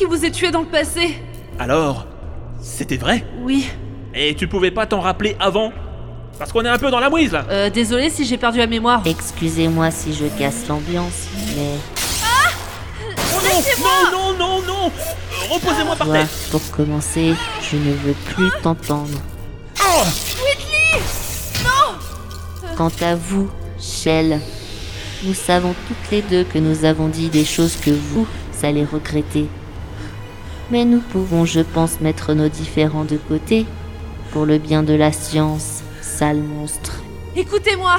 qui 0.02 0.08
vous 0.08 0.26
ai 0.26 0.32
tué 0.32 0.50
dans 0.50 0.62
le 0.62 0.66
passé. 0.68 1.16
Alors, 1.60 2.08
c'était 2.60 2.98
vrai? 2.98 3.24
Oui. 3.44 3.70
Et 4.16 4.34
tu 4.34 4.48
pouvais 4.48 4.72
pas 4.72 4.88
t'en 4.88 5.00
rappeler 5.00 5.36
avant? 5.40 5.72
Parce 6.40 6.52
qu'on 6.52 6.66
est 6.66 6.70
un 6.70 6.80
peu 6.80 6.90
dans 6.90 7.00
la 7.00 7.12
mouise 7.12 7.32
là 7.34 7.46
Euh, 7.52 7.70
désolé 7.70 8.10
si 8.10 8.26
j'ai 8.26 8.38
perdu 8.38 8.58
la 8.58 8.66
mémoire. 8.66 9.04
Excusez-moi 9.06 9.92
si 9.92 10.12
je 10.16 10.26
casse 10.40 10.68
l'ambiance, 10.68 11.28
mais 11.56 11.76
Non, 14.12 14.12
non, 14.12 14.34
non, 14.40 14.62
non 14.66 14.88
Euh, 14.88 15.54
Reposez-moi 15.54 15.96
par 15.96 16.08
toi, 16.08 16.18
terre 16.18 16.28
pour 16.50 16.72
commencer, 16.72 17.36
je 17.72 17.76
ne 17.78 17.94
veux 17.94 18.16
plus 18.34 18.50
t'entendre. 18.64 19.20
Oh 19.80 20.04
Quant 22.76 22.92
à 23.02 23.14
vous, 23.16 23.52
Shell, 23.80 24.40
nous 25.24 25.36
savons 25.36 25.76
toutes 25.88 26.12
les 26.12 26.24
deux 26.24 26.44
que 26.44 26.58
nous 26.58 26.86
avons 26.86 27.08
dit 27.08 27.30
des 27.30 27.46
choses 27.46 27.76
que 27.76 27.92
vous 27.92 28.26
allez 28.64 28.84
regretter. 28.84 29.46
Mais 30.72 30.86
nous 30.86 31.02
pouvons, 31.02 31.44
je 31.44 31.60
pense, 31.60 32.00
mettre 32.00 32.34
nos 32.34 32.48
différends 32.48 33.04
de 33.04 33.18
côté 33.18 33.66
pour 34.32 34.46
le 34.46 34.58
bien 34.58 34.84
de 34.84 34.94
la 34.94 35.12
science, 35.12 35.82
sale 36.02 36.42
monstre. 36.42 37.02
Écoutez-moi. 37.36 37.98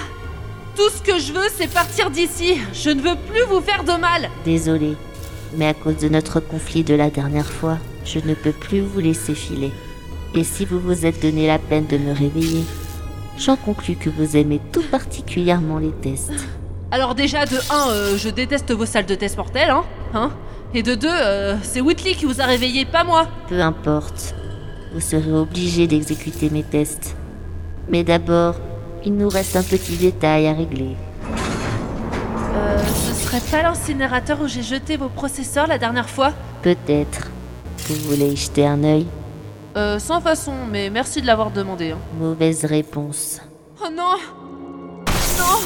Tout 0.74 0.88
ce 0.88 1.02
que 1.02 1.18
je 1.18 1.34
veux, 1.34 1.48
c'est 1.54 1.70
partir 1.70 2.08
d'ici. 2.08 2.56
Je 2.72 2.88
ne 2.88 3.02
veux 3.02 3.16
plus 3.28 3.42
vous 3.46 3.60
faire 3.60 3.84
de 3.84 4.00
mal. 4.00 4.30
Désolé, 4.46 4.96
mais 5.54 5.66
à 5.66 5.74
cause 5.74 5.98
de 5.98 6.08
notre 6.08 6.40
conflit 6.40 6.82
de 6.82 6.94
la 6.94 7.10
dernière 7.10 7.50
fois, 7.50 7.76
je 8.06 8.20
ne 8.20 8.32
peux 8.32 8.52
plus 8.52 8.80
vous 8.80 9.00
laisser 9.00 9.34
filer. 9.34 9.70
Et 10.34 10.42
si 10.42 10.64
vous 10.64 10.80
vous 10.80 11.04
êtes 11.04 11.20
donné 11.20 11.46
la 11.46 11.58
peine 11.58 11.86
de 11.86 11.98
me 11.98 12.14
réveiller, 12.14 12.64
j'en 13.36 13.56
conclus 13.56 13.96
que 13.96 14.08
vous 14.08 14.34
aimez 14.34 14.62
tout 14.72 14.84
particulièrement 14.90 15.76
les 15.76 15.92
tests. 15.92 16.32
Alors 16.90 17.14
déjà, 17.14 17.44
de 17.44 17.58
1, 18.14 18.16
je 18.16 18.30
déteste 18.30 18.72
vos 18.72 18.86
salles 18.86 19.04
de 19.04 19.14
test 19.14 19.36
mortelles, 19.36 19.70
hein, 19.70 19.84
hein 20.14 20.30
Et 20.74 20.82
de 20.82 20.94
2, 20.94 21.08
c'est 21.62 21.80
Whitley 21.80 22.14
qui 22.14 22.24
vous 22.24 22.40
a 22.40 22.44
réveillé, 22.44 22.84
pas 22.84 23.04
moi. 23.04 23.28
Peu 23.48 23.60
importe. 23.60 24.34
vous 24.94 25.00
serez 25.00 25.32
obligé 25.32 25.86
d'exécuter 25.86 26.48
mes 26.50 26.62
tests. 26.62 27.14
Mais 27.88 28.04
d'abord, 28.04 28.54
il 29.04 29.14
nous 29.16 29.28
reste 29.28 29.56
un 29.56 29.62
petit 29.62 29.96
détail 29.96 30.46
à 30.46 30.52
régler. 30.54 30.96
Euh, 32.54 32.78
ce 32.84 33.14
serait 33.14 33.40
pas 33.50 33.62
l'incinérateur 33.62 34.40
où 34.42 34.46
j'ai 34.48 34.62
jeté 34.62 34.96
vos 34.96 35.08
processeurs 35.08 35.66
la 35.66 35.78
dernière 35.78 36.08
fois? 36.08 36.32
Peut-être. 36.62 37.30
Vous 37.88 37.94
voulez 38.10 38.32
y 38.32 38.36
jeter 38.36 38.66
un 38.66 38.82
œil? 38.84 39.06
Euh, 39.76 39.98
sans 39.98 40.20
façon, 40.20 40.52
mais 40.70 40.90
merci 40.90 41.20
de 41.22 41.26
l'avoir 41.26 41.50
demandé. 41.50 41.90
hein. 41.92 41.98
Mauvaise 42.18 42.64
réponse. 42.64 43.40
Oh 43.82 43.88
non 43.94 44.16
Non 45.38 45.58